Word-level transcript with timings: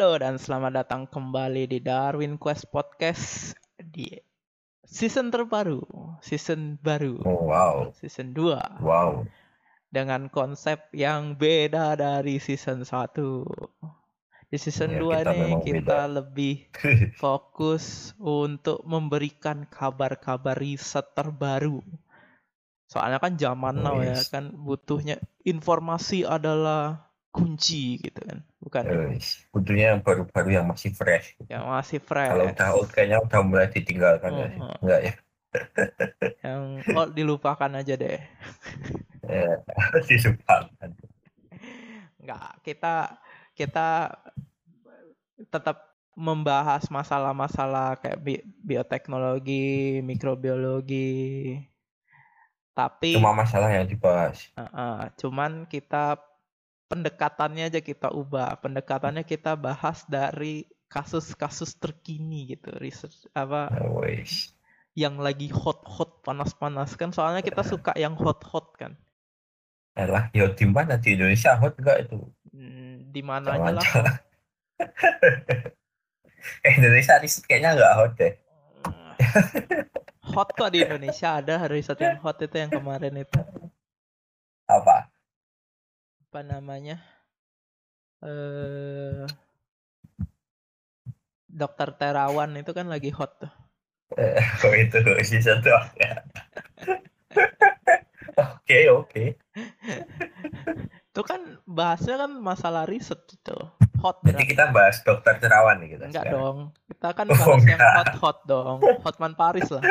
Halo 0.00 0.16
dan 0.16 0.40
selamat 0.40 0.72
datang 0.80 1.04
kembali 1.04 1.68
di 1.68 1.76
Darwin 1.76 2.40
Quest 2.40 2.72
Podcast 2.72 3.52
di 3.76 4.08
season 4.80 5.28
terbaru, 5.28 5.84
season 6.24 6.80
baru, 6.80 7.20
Oh, 7.28 7.44
wow. 7.44 7.92
season 8.00 8.32
2 8.32 8.80
Wow. 8.80 9.28
dengan 9.92 10.32
konsep 10.32 10.88
yang 10.96 11.36
beda 11.36 12.00
dari 12.00 12.40
season 12.40 12.80
1. 12.80 13.44
Di 14.48 14.56
season 14.56 14.96
Ya, 14.96 15.04
2 15.04 15.20
kita 15.20 15.32
nih 15.36 15.52
kita 15.68 16.00
beda. 16.08 16.16
lebih 16.16 16.72
fokus 17.20 18.16
untuk 18.16 18.80
memberikan 18.88 19.68
kabar-kabar 19.68 20.56
riset 20.56 21.12
terbaru. 21.12 21.84
Soalnya 22.88 23.20
kan 23.20 23.36
zaman 23.36 23.84
now 23.84 24.00
ya 24.00 24.16
Wis. 24.16 24.32
kan 24.32 24.48
butuhnya 24.64 25.20
informasi 25.44 26.24
adalah 26.24 27.09
kunci 27.30 27.98
gitu 28.02 28.20
kan. 28.26 28.42
Bukan. 28.58 28.82
Kudunya 29.54 29.94
yang 29.94 30.02
baru-baru 30.02 30.60
yang 30.60 30.66
masih 30.66 30.90
fresh. 30.94 31.38
yang 31.46 31.66
masih 31.66 32.02
fresh. 32.02 32.30
Kalau 32.30 32.46
udah 32.50 32.68
old 32.74 32.90
kayaknya 32.90 33.18
udah 33.22 33.40
mulai 33.46 33.66
ditinggalkan 33.70 34.30
ya 34.34 34.46
sih. 34.50 34.60
Oh, 34.60 34.66
oh. 34.68 34.76
Enggak 34.82 35.00
ya? 35.02 35.14
yang 36.46 36.62
oh 36.94 37.06
dilupakan 37.10 37.70
aja 37.74 37.94
deh. 37.96 38.18
Eh, 39.30 39.54
Disumpahkan. 40.10 40.90
Enggak, 42.18 42.50
kita 42.66 43.14
kita 43.54 44.10
tetap 45.54 45.86
membahas 46.18 46.90
masalah-masalah 46.90 47.94
kayak 48.02 48.18
bi- 48.18 48.44
bioteknologi, 48.66 50.02
mikrobiologi. 50.02 51.62
Tapi 52.74 53.14
Cuma 53.14 53.30
masalah 53.36 53.70
yang 53.70 53.86
dibahas. 53.86 54.50
uh, 54.58 54.62
uh, 54.66 54.98
cuman 55.14 55.68
kita 55.70 56.18
pendekatannya 56.90 57.70
aja 57.70 57.78
kita 57.78 58.10
ubah. 58.10 58.58
Pendekatannya 58.58 59.22
kita 59.22 59.54
bahas 59.54 60.02
dari 60.10 60.66
kasus-kasus 60.90 61.78
terkini 61.78 62.50
gitu, 62.58 62.74
research 62.82 63.30
apa 63.30 63.70
yang 64.98 65.22
lagi 65.22 65.46
hot-hot, 65.54 66.26
panas-panas 66.26 66.98
kan. 66.98 67.14
Soalnya 67.14 67.46
kita 67.46 67.62
suka 67.62 67.94
yang 67.94 68.18
hot-hot 68.18 68.74
kan. 68.74 68.98
Elah, 69.94 70.26
ya 70.34 70.50
di 70.50 70.66
mana 70.66 70.98
di 70.98 71.14
Indonesia 71.14 71.54
hot 71.54 71.78
enggak 71.78 72.10
itu? 72.10 72.18
Hmm, 72.50 73.10
di 73.14 73.20
mananya 73.22 73.78
lah. 73.78 73.86
Jangan-jangan. 73.86 74.16
Eh, 76.64 76.72
Indonesia 76.72 77.20
riset 77.20 77.44
kayaknya 77.44 77.76
enggak 77.76 77.92
hot 78.00 78.12
deh. 78.16 78.32
hot 80.32 80.48
kok 80.56 80.72
di 80.72 80.80
Indonesia 80.80 81.36
ada 81.36 81.68
riset 81.68 82.00
yang 82.00 82.16
hot 82.24 82.40
itu 82.40 82.56
yang 82.56 82.72
kemarin 82.72 83.12
itu 83.20 83.40
Apa? 84.64 85.09
Apa 86.30 86.46
namanya 86.46 87.02
eh 88.22 89.26
dokter 91.50 91.90
Terawan 91.92 92.54
itu 92.54 92.70
kan 92.70 92.86
lagi 92.86 93.10
hot 93.10 93.34
tuh 93.36 93.50
Eh, 94.14 94.38
oh 94.62 94.70
itu 94.72 94.94
season 95.22 95.58
tuh 95.58 95.74
ya. 95.98 96.22
Oke, 98.40 98.88
oke. 98.88 99.24
itu 101.10 101.22
kan 101.22 101.40
bahasnya 101.66 102.14
kan 102.16 102.30
masalah 102.32 102.86
riset 102.86 103.18
gitu 103.26 103.52
hot 103.98 104.22
Jadi 104.22 104.32
berarti. 104.32 104.46
kita 104.46 104.64
bahas 104.70 104.96
dokter 105.02 105.34
terawan 105.36 105.76
nih 105.78 105.88
kita 105.92 106.04
enggak 106.06 106.24
sekarang. 106.24 106.38
dong 106.38 106.56
kita 106.86 107.08
kan 107.10 107.26
Oh, 107.28 107.36
bahas 107.36 107.62
yang 107.66 107.76
enggak. 107.76 107.92
hot 107.92 108.12
hot 108.16 108.38
dong 108.46 108.78
Hotman 109.02 109.34
Paris 109.34 109.68
lah 109.68 109.82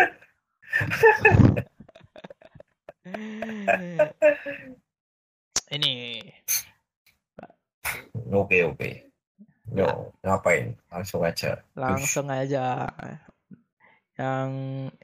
ini 5.70 6.26
Oke, 8.50 8.66
oke. 8.66 8.92
Yo, 9.78 10.10
ngapain? 10.26 10.74
Langsung 10.90 11.22
aja. 11.22 11.62
langsung 11.78 12.34
aja 12.34 12.90
yang 14.18 14.50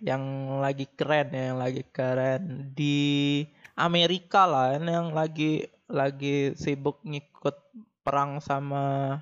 yang 0.01 0.23
lagi 0.57 0.89
keren 0.89 1.29
ya 1.29 1.53
yang 1.53 1.61
lagi 1.61 1.85
keren 1.93 2.73
di 2.73 3.45
Amerika 3.77 4.49
lah 4.49 4.73
yang 4.81 5.13
lagi 5.13 5.61
lagi 5.85 6.57
sibuk 6.57 7.05
ngikut 7.05 7.53
perang 8.01 8.41
sama 8.41 9.21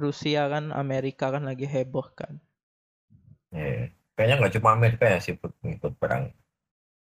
Rusia 0.00 0.48
kan 0.48 0.72
Amerika 0.72 1.28
kan 1.28 1.44
lagi 1.44 1.68
heboh 1.68 2.16
kan 2.16 2.40
Iya. 3.52 3.92
Kayaknya 4.16 4.34
nggak 4.40 4.54
cuma 4.56 4.68
Amerika 4.72 5.04
yang 5.04 5.20
sibuk 5.20 5.52
ngikut 5.60 5.92
perang. 6.00 6.32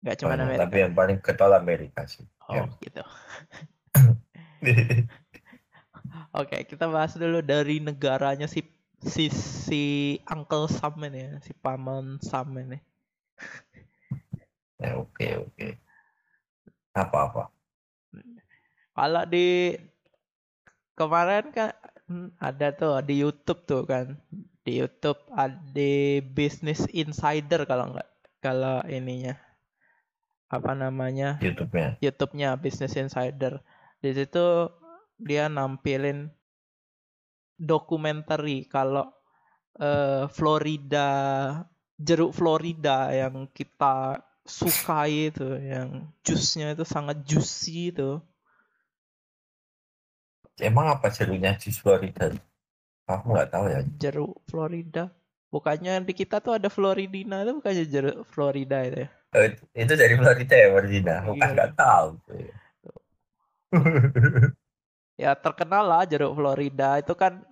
nggak 0.06 0.16
cuma 0.22 0.38
Amerika 0.38 0.70
Tapi 0.70 0.78
yang 0.86 0.94
paling 0.94 1.18
getol 1.18 1.52
Amerika 1.58 2.06
sih. 2.06 2.30
oh 2.46 2.54
ya. 2.62 2.64
gitu 2.78 3.04
oke 6.34 6.66
kita 6.68 6.86
bahas 6.90 7.16
dulu 7.16 7.42
dari 7.42 7.80
negaranya 7.80 8.46
si 8.50 8.66
si 9.00 9.32
si 9.32 9.84
Uncle 10.28 10.68
Sam 10.68 11.00
ini 11.08 11.20
ya 11.20 11.34
si 11.40 11.52
paman 11.56 12.20
Sam 12.20 12.52
ini 12.60 12.78
Ya, 14.80 14.96
oke, 14.96 15.28
oke. 15.44 15.68
Apa-apa? 16.96 17.52
Kalau 18.96 19.24
di 19.28 19.76
kemarin 20.96 21.52
kan 21.52 21.76
ada 22.40 22.72
tuh 22.72 23.04
di 23.04 23.20
YouTube 23.20 23.68
tuh 23.68 23.84
kan. 23.84 24.16
Di 24.64 24.80
YouTube 24.80 25.20
ada 25.36 25.92
Business 26.32 26.88
Insider 26.96 27.68
kalau 27.68 27.92
nggak 27.92 28.10
kalau 28.40 28.80
ininya 28.88 29.36
apa 30.48 30.72
namanya 30.72 31.38
YouTube-nya. 31.44 32.00
YouTube-nya 32.00 32.56
Business 32.56 32.96
Insider. 32.96 33.60
Di 34.00 34.16
situ 34.16 34.72
dia 35.28 35.46
nampilin 35.56 36.20
dokumenter 37.70 38.42
kalau 38.74 39.06
eh, 39.88 40.26
Florida 40.38 41.10
jeruk 42.08 42.32
Florida 42.38 42.98
yang 43.22 43.36
kita 43.58 43.96
sukai 44.48 45.30
itu 45.32 45.48
yang 45.74 45.90
jusnya 46.26 46.68
itu 46.76 46.84
sangat 46.94 47.18
juicy 47.30 47.94
itu. 47.94 48.12
Emang 50.70 50.86
apa 50.94 51.08
jeruknya 51.16 51.52
di 51.62 51.70
Florida? 51.80 52.26
Aku 53.14 53.26
nggak 53.34 53.50
tahu 53.54 53.66
ya. 53.76 53.80
jeruk 54.02 54.34
Florida. 54.50 55.04
Bukannya 55.54 55.94
di 56.08 56.14
kita 56.20 56.38
tuh 56.46 56.54
ada 56.58 56.70
Floridina 56.76 57.36
itu 57.44 57.52
bukannya 57.58 57.86
jeruk 57.94 58.18
Florida 58.34 58.78
itu 58.88 58.98
ya? 59.06 59.10
Eh, 59.38 59.50
itu 59.84 59.94
dari 60.02 60.14
Florida 60.20 60.54
ya, 60.62 60.68
Florida. 60.74 61.12
Aku 61.22 61.34
kan 61.42 61.50
Iya. 61.50 61.56
nggak 61.56 61.72
tahu. 61.78 62.08
Ya 65.20 65.36
terkenal 65.36 65.84
lah 65.84 66.08
jeruk 66.08 66.32
Florida 66.32 66.96
itu 67.04 67.12
kan 67.12 67.44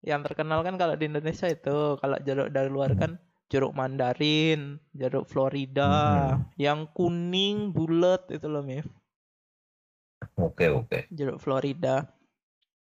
yang 0.00 0.24
terkenal 0.26 0.64
kan 0.66 0.74
kalau 0.80 0.96
di 0.96 1.06
Indonesia 1.06 1.46
itu 1.46 2.00
kalau 2.00 2.16
jeruk 2.26 2.48
dari 2.50 2.72
luar 2.72 2.96
kan 2.96 3.20
jeruk 3.52 3.76
Mandarin, 3.76 4.80
jeruk 4.96 5.28
Florida, 5.28 5.92
yang 6.56 6.88
kuning 6.96 7.68
bulat 7.70 8.24
itu 8.32 8.48
loh 8.48 8.64
Mif, 8.64 8.88
Oke, 10.40 10.72
oke. 10.72 11.04
jeruk 11.12 11.36
Florida. 11.36 12.08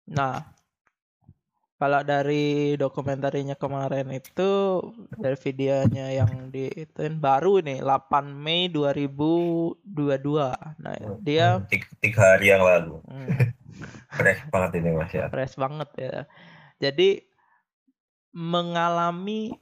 Nah, 0.07 0.39
kalau 1.77 2.01
dari 2.07 2.79
dokumentarinya 2.79 3.59
kemarin 3.59 4.07
itu 4.15 4.79
dari 5.19 5.35
videonya 5.35 6.15
yang 6.15 6.55
di 6.55 6.71
ituin 6.71 7.19
baru 7.19 7.59
nih 7.59 7.83
8 7.83 8.31
Mei 8.31 8.71
2022. 8.71 9.83
Nah, 10.79 10.95
dia 11.19 11.59
Hmm, 11.59 11.67
Tiga, 11.67 11.91
tiga 11.99 12.23
hari 12.39 12.55
yang 12.55 12.63
lalu. 12.63 13.03
hmm, 13.03 13.29
Fresh 14.13 14.43
banget 14.53 14.71
ini 14.83 14.91
Mas 14.93 15.13
ya. 15.13 15.27
fresh 15.33 15.57
banget 15.57 15.91
ya. 15.97 16.17
Jadi 16.83 17.23
mengalami 18.33 19.53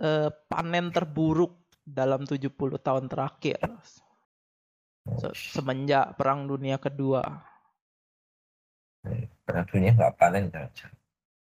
eh, 0.00 0.30
panen 0.48 0.92
terburuk 0.92 1.56
dalam 1.80 2.28
70 2.28 2.78
tahun 2.78 3.08
terakhir 3.08 3.58
Se- 5.18 5.34
semenjak 5.56 6.14
Perang 6.14 6.46
Dunia 6.46 6.76
Kedua. 6.76 7.24
Karena 9.48 9.64
dunia 9.66 9.90
nggak 9.96 10.14
panen 10.20 10.52
aja. 10.52 10.86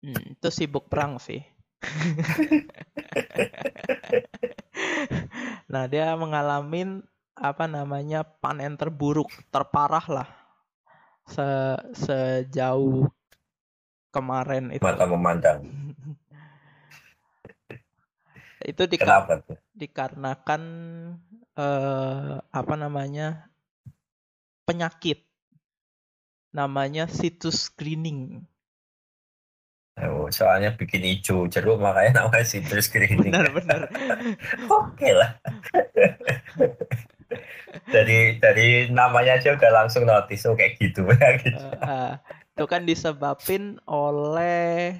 Hmm, 0.04 0.36
itu 0.36 0.50
sibuk 0.52 0.92
perang 0.92 1.22
sih. 1.22 1.40
nah, 5.72 5.88
dia 5.88 6.12
mengalami 6.18 7.06
apa 7.38 7.70
namanya 7.70 8.26
panen 8.26 8.74
terburuk, 8.76 9.30
terparah 9.54 10.04
lah 10.10 10.43
se 11.28 11.50
sejauh 11.96 13.08
kemarin 14.14 14.72
itu. 14.76 14.84
Mata 14.84 15.06
memandang. 15.08 15.60
itu 18.64 18.84
dika- 18.88 19.04
Kenapa 19.04 19.44
dikarenakan 19.76 20.62
eh, 21.58 22.34
apa 22.40 22.74
namanya 22.80 23.52
penyakit 24.64 25.28
namanya 26.56 27.12
situs 27.12 27.68
screening 27.68 28.48
Oh, 29.94 30.26
soalnya 30.34 30.74
bikin 30.74 31.06
hijau 31.06 31.46
jeruk 31.46 31.78
makanya 31.78 32.26
namanya 32.26 32.42
citrus 32.42 32.90
screening. 32.90 33.30
benar-benar 33.30 33.86
Oke 34.82 35.14
lah. 35.14 35.38
dari 37.88 38.38
dari 38.38 38.88
namanya 38.90 39.38
aja 39.38 39.56
udah 39.56 39.72
langsung 39.74 40.04
notice 40.06 40.46
oh 40.46 40.56
kayak 40.56 40.78
gitu 40.78 41.04
ya 41.20 41.30
gitu. 41.42 41.58
Eh, 41.60 42.14
itu 42.54 42.66
kan 42.66 42.82
disebabin 42.86 43.78
oleh 43.86 44.94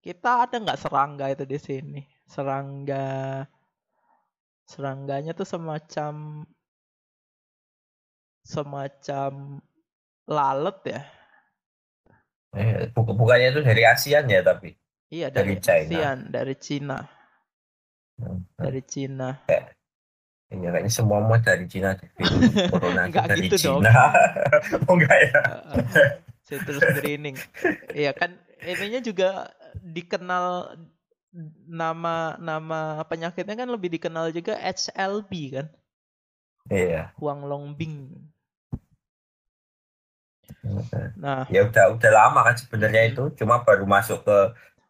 kita 0.00 0.48
ada 0.48 0.56
nggak 0.56 0.80
serangga 0.80 1.28
itu 1.28 1.44
di 1.44 1.58
sini 1.60 2.00
serangga 2.24 3.44
serangganya 4.64 5.34
tuh 5.34 5.44
semacam 5.44 6.46
semacam 8.44 9.60
lalat 10.26 10.78
ya 10.86 11.02
Eh, 12.50 12.90
buk- 12.90 13.14
bukannya 13.14 13.54
itu 13.54 13.62
dari 13.62 13.86
ASEAN 13.86 14.26
ya 14.26 14.42
tapi. 14.42 14.74
iya 15.06 15.30
Dari 15.30 15.54
dari 15.54 15.62
China. 15.62 15.86
ASEAN 15.86 16.18
dari 16.34 16.54
Cina 16.58 16.98
Hmm. 18.20 18.42
dari 18.58 18.82
Cina 18.84 19.32
Iya 20.50 20.68
kayaknya 20.74 20.92
semua 20.92 21.18
mau 21.22 21.38
dari 21.38 21.64
Cina. 21.70 21.94
Corona 22.70 23.06
itu 23.06 23.10
Nggak 23.14 23.26
dari 23.30 23.46
gitu 23.46 23.56
dong. 23.62 23.82
Cina. 23.86 23.90
oh 24.90 24.94
enggak 24.98 25.18
ya? 25.30 25.40
Citrus 26.46 26.86
greening 26.96 27.36
iya 27.94 28.10
kan 28.20 28.30
ininya 28.60 29.00
juga 29.08 29.28
dikenal 29.96 30.44
nama 31.80 32.34
nama 32.42 32.80
penyakitnya 33.06 33.54
kan 33.60 33.68
lebih 33.70 33.88
dikenal 33.94 34.34
juga 34.34 34.58
HLB 34.58 35.32
kan 35.54 35.66
Iya. 36.70 37.14
Huang 37.18 37.46
Longbing 37.46 37.94
nah 41.14 41.44
Ya 41.54 41.60
udah 41.68 41.84
udah 41.96 42.10
lama 42.18 42.40
kan 42.46 42.56
sebenarnya 42.62 43.02
Mm-mm. 43.02 43.10
itu. 43.10 43.22
Cuma 43.38 43.54
baru 43.66 43.84
masuk 43.88 44.18
ke 44.26 44.36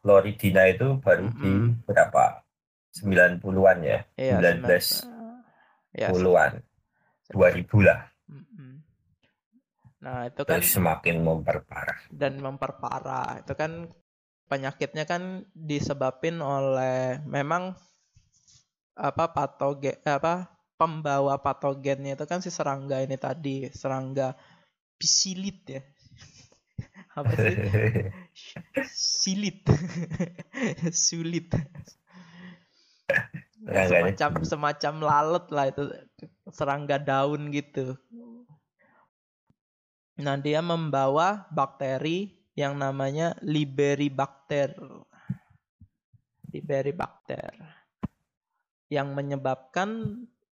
Floridina 0.02 0.62
itu 0.72 0.84
baru 1.04 1.26
di 1.40 1.46
Mm-mm. 1.50 1.84
berapa? 1.88 2.42
90-an 2.90 3.78
ya. 3.86 3.98
iya 4.18 4.36
19 4.40 5.09
ya 5.94 6.10
10-an. 6.14 6.52
2000 7.30 7.86
lah. 7.86 8.00
Mm-mm. 8.30 8.82
nah 10.00 10.24
itu 10.26 10.42
kan 10.48 10.58
Terus 10.62 10.70
semakin 10.72 11.16
memperparah. 11.20 11.98
dan 12.08 12.40
memperparah 12.40 13.44
itu 13.44 13.52
kan 13.52 13.90
penyakitnya 14.48 15.04
kan 15.06 15.46
disebabin 15.54 16.40
oleh 16.42 17.20
memang 17.28 17.76
apa 18.98 19.24
patogen 19.30 19.96
apa 20.04 20.50
pembawa 20.74 21.36
patogennya 21.38 22.16
itu 22.16 22.24
kan 22.24 22.40
si 22.40 22.48
serangga 22.48 22.98
ini 23.04 23.16
tadi 23.20 23.68
serangga 23.70 24.32
pisilit 24.96 25.58
ya 25.68 25.82
apa 27.20 27.32
sih 27.36 27.56
silit 29.22 29.60
sulit 31.06 31.48
Semacam 33.60 34.30
semacam 34.40 34.94
lalat 35.04 35.46
lah 35.52 35.66
itu 35.68 35.84
serangga 36.48 36.96
daun 36.96 37.52
gitu. 37.52 37.92
Nah 40.20 40.36
dia 40.40 40.64
membawa 40.64 41.44
bakteri 41.52 42.40
yang 42.56 42.80
namanya 42.80 43.36
Liberibacter. 43.44 44.72
Liberibacter. 46.48 47.52
Yang 48.88 49.08
menyebabkan 49.12 49.88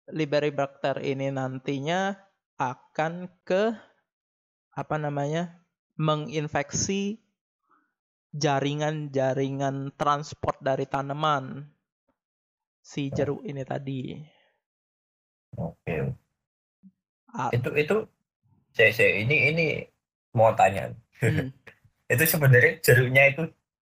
Liberibacter 0.08 1.04
ini 1.04 1.28
nantinya 1.32 2.16
akan 2.56 3.28
ke 3.44 3.76
apa 4.74 4.96
namanya 4.96 5.64
menginfeksi 6.00 7.20
jaringan-jaringan 8.34 9.94
transport 9.94 10.58
dari 10.64 10.90
tanaman 10.90 11.70
si 12.90 13.02
jeruk 13.18 13.42
ini 13.50 13.64
tadi. 13.72 14.00
Oke. 15.58 16.16
Ah, 17.34 17.52
Itu 17.56 17.70
itu 17.82 17.96
saya, 18.76 18.92
saya 18.98 19.12
ini 19.24 19.36
ini 19.52 19.64
mau 20.38 20.52
tanya. 20.60 20.82
hmm. 21.22 21.48
Itu 22.14 22.24
sebenarnya 22.34 22.72
jeruknya 22.86 23.24
itu 23.32 23.42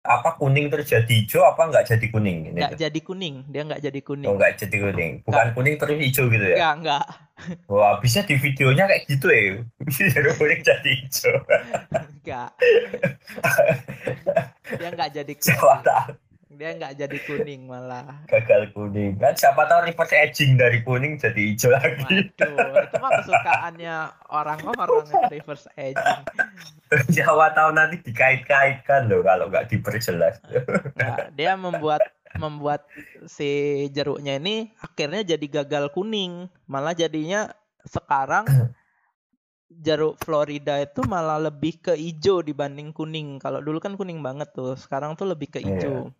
apa 0.03 0.29
kuning 0.39 0.65
terus 0.71 0.87
jadi 0.93 1.13
hijau 1.19 1.41
apa 1.51 1.61
nggak 1.71 1.85
jadi 1.91 2.05
kuning 2.13 2.39
ini? 2.51 2.59
nggak 2.59 2.73
jadi 2.81 2.99
kuning, 3.07 3.35
dia 3.51 3.61
nggak 3.67 3.81
jadi 3.85 3.99
Oh 4.23 4.31
kuning. 4.31 4.35
nggak 4.39 4.51
jadi 4.61 4.77
kuning, 4.83 5.11
bukan 5.27 5.47
kuning 5.55 5.75
terus 5.79 5.97
hijau 5.99 6.25
gitu 6.31 6.45
ya? 6.55 6.57
Nggak, 6.57 6.73
nggak, 6.81 7.05
Wah 7.71 7.99
bisa 8.03 8.19
di 8.29 8.35
videonya 8.39 8.83
kayak 8.89 9.03
gitu 9.11 9.27
ya, 9.31 9.43
bisa 9.87 10.01
jeruk 10.13 10.35
kuning 10.39 10.61
jadi 10.63 10.89
hijau. 11.01 11.35
nggak. 12.23 12.49
Dia 14.77 14.89
nggak 14.93 15.09
jadi 15.17 15.33
Siapa 15.43 15.75
kuning. 15.75 15.81
tahu 15.85 16.11
Dia 16.53 16.77
nggak 16.77 16.93
jadi 17.01 17.17
kuning 17.25 17.65
malah. 17.65 18.23
gagal 18.29 18.69
kuning 18.77 19.17
kan? 19.17 19.33
Siapa 19.33 19.65
tahu 19.65 19.89
reverse 19.89 20.13
aging 20.13 20.55
dari 20.55 20.85
kuning 20.85 21.17
jadi 21.17 21.41
hijau 21.53 21.73
lagi. 21.73 22.29
Waduh, 22.37 22.85
itu 22.85 22.95
mah 23.01 23.11
kesukaannya 23.21 23.95
orang-orang 24.29 25.05
reverse 25.33 25.67
aging. 25.73 26.21
Siapa 27.09 27.45
tahu 27.57 27.69
nanti 27.73 27.97
dikait-kaitkan 28.05 29.09
loh 29.09 29.25
kalau 29.25 29.49
nggak 29.49 29.73
diperjelas. 29.73 30.37
Nah, 30.93 31.33
dia 31.33 31.57
membuat 31.57 32.05
membuat 32.37 32.85
si 33.29 33.85
jeruknya 33.93 34.37
ini 34.37 34.69
akhirnya 34.77 35.25
jadi 35.35 35.45
gagal 35.61 35.89
kuning. 35.93 36.49
Malah 36.69 36.93
jadinya 36.93 37.49
sekarang 37.85 38.45
jeruk 39.81 40.21
Florida 40.21 40.77
itu 40.81 41.01
malah 41.09 41.41
lebih 41.41 41.81
ke 41.81 41.93
hijau 41.97 42.45
dibanding 42.45 42.93
kuning. 42.93 43.41
Kalau 43.41 43.59
dulu 43.59 43.81
kan 43.81 43.97
kuning 43.97 44.21
banget 44.21 44.53
tuh, 44.53 44.77
sekarang 44.77 45.17
tuh 45.17 45.25
lebih 45.25 45.49
ke 45.49 45.59
hijau. 45.65 46.13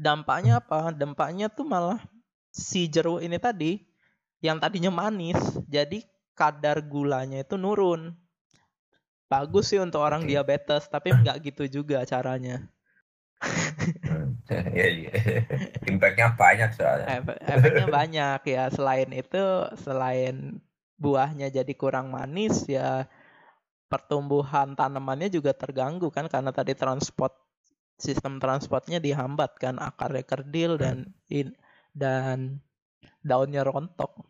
Dampaknya 0.00 0.58
apa? 0.64 0.94
Dampaknya 0.94 1.52
tuh 1.52 1.66
malah 1.68 2.00
si 2.50 2.88
jeruk 2.90 3.20
ini 3.20 3.36
tadi 3.36 3.84
yang 4.40 4.56
tadinya 4.56 4.88
manis, 4.88 5.36
jadi 5.68 6.00
kadar 6.32 6.80
gulanya 6.80 7.44
itu 7.44 7.60
nurun. 7.60 8.16
Bagus 9.30 9.70
sih 9.70 9.78
untuk 9.78 10.00
orang 10.02 10.24
Oke. 10.24 10.32
diabetes, 10.34 10.88
tapi 10.88 11.12
nggak 11.20 11.36
gitu 11.52 11.80
juga 11.82 12.02
caranya. 12.08 12.66
Hmm, 14.04 14.36
Iya 14.50 14.88
iya. 14.90 15.12
Impactnya 15.88 16.34
banyak 16.36 16.70
soalnya. 16.76 17.06
Efek- 17.20 17.40
efeknya 17.44 17.86
banyak 17.88 18.40
ya. 18.48 18.64
Selain 18.68 19.08
itu, 19.14 19.44
selain 19.80 20.60
buahnya 21.00 21.48
jadi 21.48 21.72
kurang 21.72 22.12
manis 22.12 22.68
ya 22.68 23.08
pertumbuhan 23.88 24.76
tanamannya 24.76 25.32
juga 25.32 25.56
terganggu 25.56 26.12
kan 26.12 26.28
karena 26.28 26.52
tadi 26.52 26.76
transport 26.76 27.32
sistem 28.00 28.40
transportnya 28.40 28.98
dihambat 28.98 29.60
kan 29.60 29.76
akarnya 29.76 30.24
kerdil 30.24 30.80
dan 30.80 31.12
in, 31.28 31.52
dan 31.92 32.58
daunnya 33.20 33.62
rontok. 33.62 34.24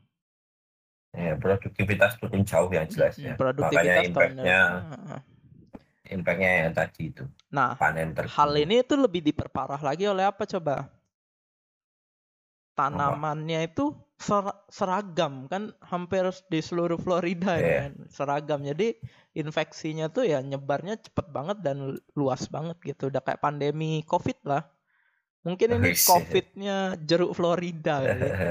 Ya, 1.11 1.35
produktivitas 1.35 2.19
turun 2.23 2.47
jauh 2.47 2.71
yang 2.71 2.87
jelas 2.87 3.19
ya. 3.19 3.35
Produktivitas 3.35 3.83
Makanya 3.83 4.07
impactnya 4.07 4.57
impactnya 6.11 6.51
yang 6.67 6.75
tadi 6.75 7.03
itu 7.15 7.25
Nah, 7.51 7.75
panen 7.79 8.15
hal 8.15 8.51
ini 8.59 8.83
itu 8.83 8.95
lebih 8.95 9.23
diperparah 9.27 9.83
lagi 9.83 10.07
oleh 10.07 10.23
apa 10.27 10.47
coba? 10.47 10.87
Tanamannya 12.79 13.67
itu 13.67 13.91
ser- 14.21 14.61
seragam 14.69 15.49
kan 15.49 15.73
hampir 15.81 16.29
di 16.53 16.61
seluruh 16.61 17.01
Florida 17.01 17.57
ya 17.57 17.65
Iya. 17.65 17.79
kan 17.81 17.93
seragam. 18.13 18.61
Jadi 18.61 19.01
infeksinya 19.33 20.13
tuh 20.13 20.29
ya 20.29 20.45
nyebarnya 20.45 21.01
cepet 21.01 21.27
banget 21.33 21.65
dan 21.65 21.97
luas 22.13 22.45
banget 22.53 22.77
gitu. 22.85 23.09
Udah 23.09 23.25
kayak 23.25 23.41
pandemi 23.41 24.05
COVID 24.05 24.45
lah. 24.45 24.69
Mungkin 25.41 25.81
ini 25.81 25.97
Wis. 25.97 26.05
COVID-nya 26.05 27.01
jeruk 27.01 27.33
Florida 27.33 27.95
kali 28.05 28.29
ya. 28.29 28.51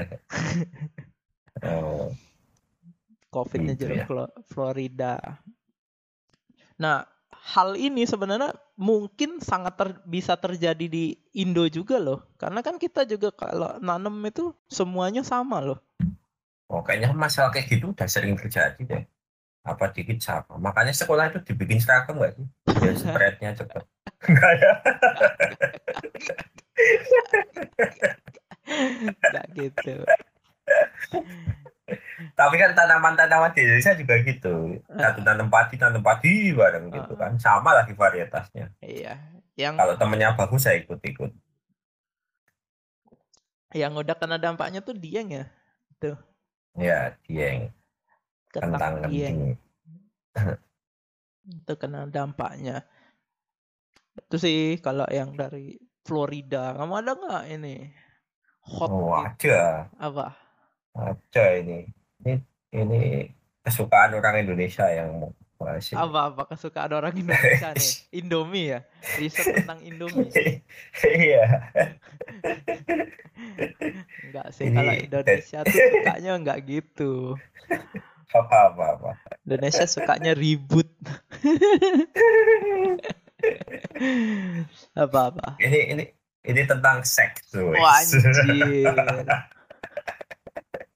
Oh, 1.62 2.10
COVID-nya 3.30 3.74
Gitu 3.78 3.82
jeruk 3.86 3.98
ya. 4.02 4.06
Flo- 4.10 4.34
Florida. 4.50 5.14
Nah, 6.82 7.06
hal 7.30 7.78
ini 7.78 8.02
sebenarnya 8.02 8.58
mungkin 8.80 9.44
sangat 9.44 9.76
ter- 9.76 10.00
bisa 10.08 10.40
terjadi 10.40 10.88
di 10.88 11.12
Indo 11.36 11.68
juga 11.68 12.00
loh. 12.00 12.24
Karena 12.40 12.64
kan 12.64 12.80
kita 12.80 13.04
juga 13.04 13.28
kalau 13.28 13.76
nanam 13.84 14.16
itu 14.24 14.56
semuanya 14.72 15.20
sama 15.20 15.60
loh. 15.60 15.76
oh, 16.72 16.80
kayaknya 16.86 17.12
masalah 17.12 17.52
kayak 17.52 17.66
gitu 17.68 17.92
udah 17.92 18.08
sering 18.08 18.40
terjadi 18.40 18.80
deh. 18.80 19.04
Apa 19.68 19.92
dikit 19.92 20.24
sama. 20.24 20.56
Makanya 20.56 20.96
sekolah 20.96 21.28
itu 21.28 21.52
dibikin 21.52 21.76
seragam 21.76 22.16
nggak 22.16 22.32
sih? 22.40 22.46
Biar 22.80 22.96
spreadnya 23.04 23.50
cepet. 23.52 23.84
Enggak 24.24 24.52
ya? 24.56 24.72
Nggak 29.30 29.46
gitu. 29.58 29.94
Tapi 32.36 32.54
kan 32.56 32.70
tanaman-tanaman 32.72 33.52
di 33.54 33.60
Indonesia 33.64 33.92
juga 33.96 34.14
gitu. 34.22 34.54
Satu 34.86 35.20
tanam 35.24 35.48
padi, 35.48 35.74
tanam 35.80 36.02
padi 36.02 36.52
bareng 36.52 36.90
gitu 36.92 37.12
kan. 37.16 37.36
Sama 37.36 37.72
lagi 37.74 37.92
varietasnya. 37.96 38.70
Iya. 38.80 39.18
Yang 39.58 39.74
Kalau 39.76 39.94
temennya 39.98 40.34
bagus 40.36 40.64
saya 40.64 40.80
ikut-ikut. 40.80 41.32
yang 43.70 43.94
udah 43.94 44.18
kena 44.18 44.34
dampaknya 44.34 44.82
tuh 44.82 44.98
dieng 44.98 45.30
ya. 45.30 45.44
Ya, 46.74 47.14
dieng. 47.22 47.70
Kentang 48.50 49.06
dieng. 49.06 49.54
Itu 51.46 51.72
kena 51.78 52.10
dampaknya. 52.10 52.82
Itu 54.26 54.42
sih 54.42 54.78
kalau 54.82 55.06
yang 55.06 55.38
dari 55.38 55.78
Florida. 56.02 56.74
Kamu 56.74 56.94
ada 56.98 57.12
nggak 57.14 57.42
ini? 57.54 57.94
Hot 58.60 58.90
Oh, 58.90 59.14
gitu. 59.38 59.54
ada. 59.54 59.86
Apa? 60.02 60.34
Ada 60.94 61.44
ini. 61.62 61.86
Ini 62.24 62.34
ini 62.74 63.00
kesukaan 63.64 64.14
orang 64.16 64.42
Indonesia 64.42 64.86
yang 64.90 65.30
Wah, 65.60 65.76
sih. 65.76 65.92
Apa 65.92 66.32
apa 66.32 66.48
kesukaan 66.48 66.88
orang 66.96 67.12
Indonesia 67.12 67.76
nih? 67.76 67.92
Indomie 68.24 68.72
ya? 68.72 68.80
Riset 69.20 69.60
tentang 69.60 69.76
Indomie. 69.84 70.64
Iya. 71.04 71.44
Enggak 74.24 74.48
sih 74.56 74.72
Ini- 74.72 74.76
kalau 74.80 74.92
Indonesia 74.96 75.58
tuh 75.60 75.76
sukanya 75.76 76.32
enggak 76.40 76.58
gitu. 76.64 77.36
Apa 78.32 78.72
apa 78.72 78.84
apa. 78.96 79.10
Indonesia 79.44 79.84
sukanya 79.84 80.32
ribut. 80.32 80.88
apa 85.04 85.20
apa? 85.28 85.46
Ini 85.60 85.92
ini 85.92 86.04
ini 86.48 86.62
tentang 86.64 87.04
seks 87.04 87.52
tuh. 87.52 87.76
Wah, 87.76 88.00
anjir. 88.00 88.32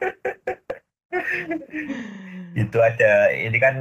itu 2.62 2.78
ada 2.88 3.10
ini 3.34 3.58
kan 3.58 3.74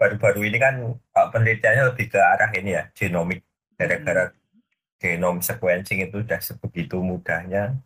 baru-baru 0.00 0.40
ini 0.48 0.58
kan 0.60 0.74
uh, 1.16 1.28
penelitiannya 1.32 1.82
lebih 1.92 2.06
ke 2.12 2.18
arah 2.20 2.50
ini 2.56 2.70
ya 2.76 2.82
genomik. 2.96 3.40
Gara-gara 3.76 4.32
genom 5.00 5.40
sequencing 5.44 6.00
itu 6.08 6.16
udah 6.24 6.40
sebegitu 6.40 6.96
mudahnya. 7.04 7.76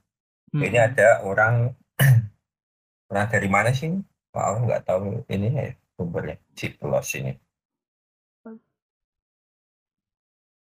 Ini 0.59 0.77
Mm-mm. 0.77 0.79
ada 0.79 1.09
orang 1.27 1.75
orang 3.11 3.27
dari 3.33 3.49
mana 3.51 3.71
sih 3.75 3.91
aku 4.35 4.59
nggak 4.67 4.83
tahu 4.87 5.23
ini 5.31 5.47
ya 5.51 5.67
sumbernya. 5.99 6.37
Ciplos 6.59 7.11
ini. 7.19 7.33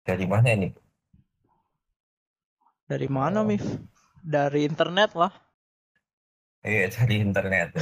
Dari 0.06 0.26
mana 0.26 0.48
ini? 0.56 0.68
Dari 2.90 3.06
mana, 3.06 3.40
Oh. 3.40 3.46
Mif? 3.46 3.62
Dari 4.20 4.66
internet 4.66 5.14
lah. 5.14 5.30
Iya 6.62 6.86
dari 6.94 7.14
internet. 7.18 7.76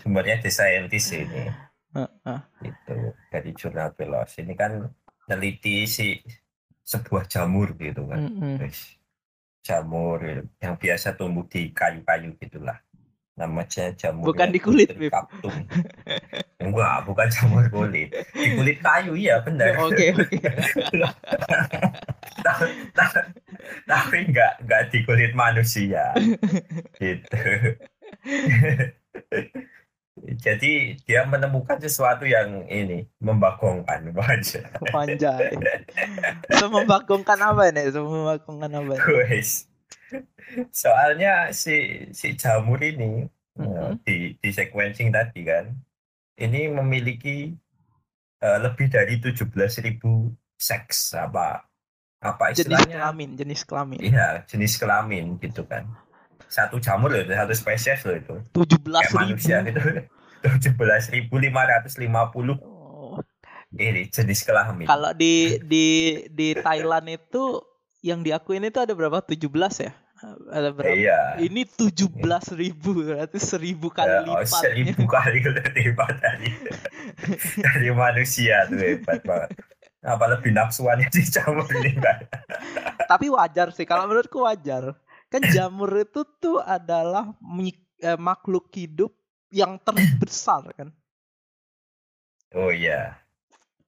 Sumbernya 0.00 0.36
The 0.38 0.50
Scientist 0.50 1.12
ini. 1.12 1.44
Heeh. 1.92 2.38
itu 2.64 2.96
dari 3.28 3.52
jurnal 3.52 3.92
Pelos 3.92 4.32
ini 4.40 4.56
kan 4.56 4.88
neliti 5.28 5.84
si 5.84 6.16
sebuah 6.80 7.28
jamur 7.28 7.76
gitu 7.76 8.08
kan. 8.08 8.32
Terus 8.56 8.96
jamur 9.60 10.24
yang 10.56 10.74
biasa 10.74 11.12
tumbuh 11.12 11.44
di 11.44 11.68
kayu-kayu 11.70 12.32
gitulah. 12.36 12.80
Namanya 13.32 13.92
jamur 13.92 14.28
Bukan 14.28 14.52
di 14.52 14.60
kulit, 14.60 14.88
kaptung. 15.08 15.52
Enggak 16.56 17.04
bukan 17.04 17.28
jamur 17.28 17.64
kulit. 17.68 18.12
Di 18.32 18.48
kulit 18.56 18.80
kayu 18.80 19.12
iya 19.12 19.40
benar. 19.40 19.76
Oke, 19.78 20.12
oke. 20.12 20.36
tapi- 22.44 22.76
tapi 23.84 24.16
enggak 24.26 24.52
enggak 24.60 24.82
di 24.88 24.98
kulit 25.04 25.32
manusia. 25.32 26.12
Gitu 26.96 27.36
jadi 30.44 30.72
dia 31.02 31.20
menemukan 31.26 31.80
sesuatu 31.80 32.22
yang 32.28 32.62
ini 32.68 33.08
membagongkan 33.18 34.12
aja 34.30 34.60
Panjai. 34.92 35.56
Semembagongkan 36.52 37.38
apa 37.40 37.72
nih? 37.72 37.90
Semembagongkan 37.90 38.70
apa? 38.70 38.92
nih? 38.94 39.02
Wes. 39.28 39.66
Soalnya 40.70 41.50
si 41.50 42.06
si 42.12 42.36
jamur 42.36 42.78
ini 42.78 43.26
Mhm. 43.52 44.00
di 44.08 44.32
di 44.40 44.48
sequencing 44.48 45.12
tadi 45.12 45.44
kan 45.44 45.76
ini 46.40 46.72
memiliki 46.72 47.52
eh, 48.40 48.58
lebih 48.64 48.88
dari 48.88 49.20
17.000 49.20 50.00
seks 50.56 51.12
apa 51.12 51.60
apa 52.16 52.44
Jenis 52.56 52.64
istilahnya 52.64 52.96
kelamin, 53.04 53.30
jenis 53.36 53.60
kelamin. 53.68 53.98
iya 54.00 54.40
jenis 54.48 54.80
kelamin 54.80 55.36
gitu 55.36 55.68
kan 55.68 55.84
satu 56.52 56.76
jamur 56.76 57.08
loh 57.08 57.16
itu 57.18 57.32
satu 57.32 57.54
spesies 57.56 58.04
loh 58.04 58.12
itu 58.14 58.34
Tujuh 58.52 58.76
belas 58.78 59.08
kayak 59.08 59.16
manusia 59.16 59.56
ribu. 59.64 59.72
gitu 59.72 59.80
17.550 60.68 62.60
Oh, 62.60 63.16
ini 63.72 64.04
jenis 64.06 64.44
kelamin 64.44 64.84
Kalau 64.84 65.10
di 65.12 65.34
di 65.72 65.86
di 66.28 66.52
Thailand 66.54 67.08
itu 67.08 67.56
yang 68.02 68.20
diakuin 68.20 68.62
itu 68.62 68.78
ada 68.78 68.92
berapa? 68.92 69.22
17 69.22 69.48
ya? 69.80 69.92
Ada 70.50 70.70
berapa? 70.70 70.90
iya 70.90 71.34
Ini 71.36 71.66
tujuh 71.68 72.10
belas 72.12 72.50
ribu, 72.50 72.94
berarti 72.96 73.38
seribu 73.38 73.88
kali 73.88 74.10
Ya, 74.10 74.22
oh, 74.22 74.38
lipat. 74.38 74.60
seribu 74.60 75.02
kali 75.14 75.38
lipat 75.72 76.12
dari 76.18 76.50
dari 77.58 77.88
manusia 77.90 78.66
tuh 78.66 78.78
hebat 78.78 79.22
banget. 79.22 79.50
Apa 80.02 80.24
lebih 80.28 80.50
nafsuannya 80.50 81.06
di 81.08 81.22
jamur 81.24 81.66
ini? 81.72 81.94
Tapi 83.06 83.26
wajar 83.30 83.70
sih, 83.70 83.86
kalau 83.86 84.06
menurutku 84.06 84.42
wajar. 84.42 84.94
Kan 85.32 85.48
jamur 85.48 85.88
itu 85.96 86.28
tuh 86.36 86.60
adalah 86.60 87.32
eh, 88.04 88.20
makhluk 88.20 88.68
hidup 88.76 89.16
yang 89.48 89.80
terbesar 89.80 90.68
kan. 90.76 90.92
Oh 92.52 92.68
iya, 92.68 93.22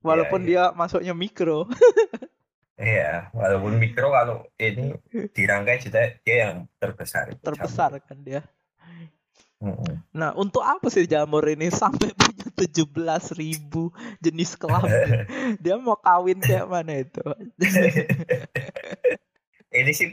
Walaupun 0.04 0.40
iya. 0.44 0.48
dia 0.48 0.64
masuknya 0.76 1.16
mikro. 1.16 1.64
iya. 2.80 3.32
Walaupun 3.32 3.80
mikro 3.80 4.12
kalau 4.12 4.44
ini 4.60 4.92
dirangkai 5.32 5.80
juga 5.80 6.12
dia 6.20 6.36
yang 6.48 6.68
terbesar. 6.76 7.32
terbesar 7.40 7.96
kan 8.04 8.20
dia. 8.20 8.44
jamur. 9.64 10.04
Nah, 10.12 10.36
untuk 10.36 10.60
apa 10.60 10.92
sih 10.92 11.08
jamur 11.08 11.40
ini 11.48 11.72
sampai 11.72 12.12
punya 12.12 12.52
17.000 12.52 13.40
ribu 13.40 13.96
jenis 14.20 14.60
kelamin? 14.60 15.24
Dia 15.64 15.80
mau 15.80 15.96
kawin 15.96 16.36
kayak 16.36 16.68
mana 16.68 17.00
itu? 17.00 17.24
ini 19.75 19.90
sih 19.90 20.09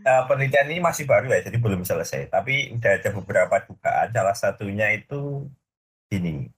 eh, 0.00 0.22
penelitian 0.24 0.68
ini 0.68 0.78
masih 0.78 1.04
baru 1.04 1.28
ya, 1.28 1.40
jadi 1.40 1.56
belum 1.56 1.82
selesai. 1.82 2.28
Tapi 2.28 2.72
udah 2.72 2.92
ada 2.94 3.10
beberapa 3.10 3.56
dugaan. 3.62 4.08
Salah 4.10 4.32
satunya 4.34 4.88
itu 4.90 5.48
ini 6.08 6.48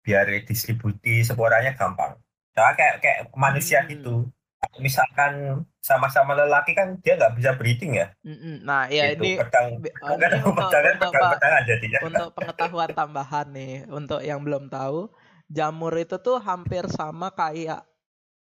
biar 0.00 0.26
distribusi 0.42 1.22
sporanya 1.22 1.72
gampang. 1.72 2.18
Nah, 2.52 2.74
kayak 2.74 2.98
kayak 2.98 3.18
manusia 3.32 3.82
Hmm. 3.82 3.90
gitu. 3.90 4.14
Misalkan 4.78 5.62
sama-sama 5.78 6.32
lelaki 6.32 6.72
kan 6.72 6.94
dia 6.98 7.18
nggak 7.18 7.34
bisa 7.34 7.50
breeding 7.52 7.98
ya. 7.98 8.14
Nah, 8.62 8.86
ya 8.86 9.10
Gitu, 9.10 9.22
ini 9.26 9.30
pedang 9.34 9.66
kan 10.22 10.30
ini 10.30 10.38
untuk- 10.38 10.54
pedang 10.56 10.82
kan 10.82 10.94
untuk 10.94 11.10
pedang 11.12 11.32
pedangan 11.34 11.62
jadinya. 11.66 11.98
untuk 12.00 12.28
pengetahuan 12.32 12.90
tambahan 12.92 13.46
nih, 13.50 13.74
untuk 13.90 14.20
yang 14.22 14.38
belum 14.38 14.70
tahu, 14.70 15.10
jamur 15.46 15.94
itu 15.96 16.14
tuh 16.16 16.38
hampir 16.38 16.86
sama 16.88 17.30
kayak 17.30 17.82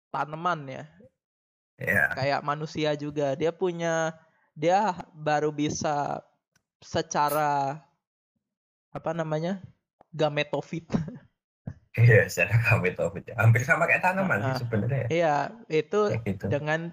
tanaman 0.08 0.70
ya, 0.70 0.82
Ya. 1.74 2.14
kayak 2.14 2.40
manusia 2.46 2.94
juga. 2.94 3.34
Dia 3.34 3.50
punya 3.50 4.14
dia 4.54 4.94
baru 5.14 5.50
bisa 5.50 6.22
secara 6.78 7.82
apa 8.94 9.10
namanya? 9.10 9.62
gametofit. 10.14 10.86
Iya, 11.94 12.26
secara 12.26 12.58
gametofit. 12.58 13.30
Hampir 13.38 13.62
sama 13.62 13.86
kayak 13.86 14.02
tanaman 14.02 14.42
ah. 14.42 14.46
sih 14.58 14.66
sebenarnya. 14.66 15.06
Iya, 15.14 15.36
itu 15.70 16.10
gitu. 16.26 16.50
dengan 16.50 16.90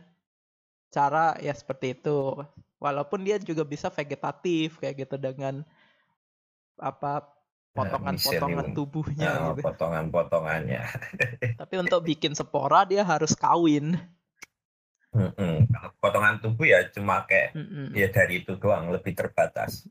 cara 0.94 1.34
ya 1.42 1.58
seperti 1.58 1.98
itu. 1.98 2.38
Walaupun 2.78 3.26
dia 3.26 3.42
juga 3.42 3.66
bisa 3.66 3.90
vegetatif 3.90 4.78
kayak 4.78 5.02
gitu 5.02 5.18
dengan 5.18 5.66
apa 6.78 7.34
potongan-potongan 7.74 8.70
miselium. 8.70 8.78
tubuhnya 8.78 9.30
Nah, 9.34 9.58
gitu. 9.58 9.66
potongan-potongannya. 9.66 10.82
Tapi 11.58 11.76
untuk 11.82 12.06
bikin 12.06 12.38
spora 12.38 12.86
dia 12.86 13.02
harus 13.02 13.34
kawin. 13.34 13.98
Mm-mm. 15.12 15.68
Kalau 15.68 15.90
potongan 16.00 16.40
tubuh 16.40 16.64
ya 16.64 16.88
cuma 16.88 17.28
kayak 17.28 17.52
Mm-mm. 17.52 17.92
ya 17.92 18.08
dari 18.08 18.42
itu 18.42 18.56
doang 18.56 18.90
lebih 18.90 19.12
terbatas. 19.12 19.86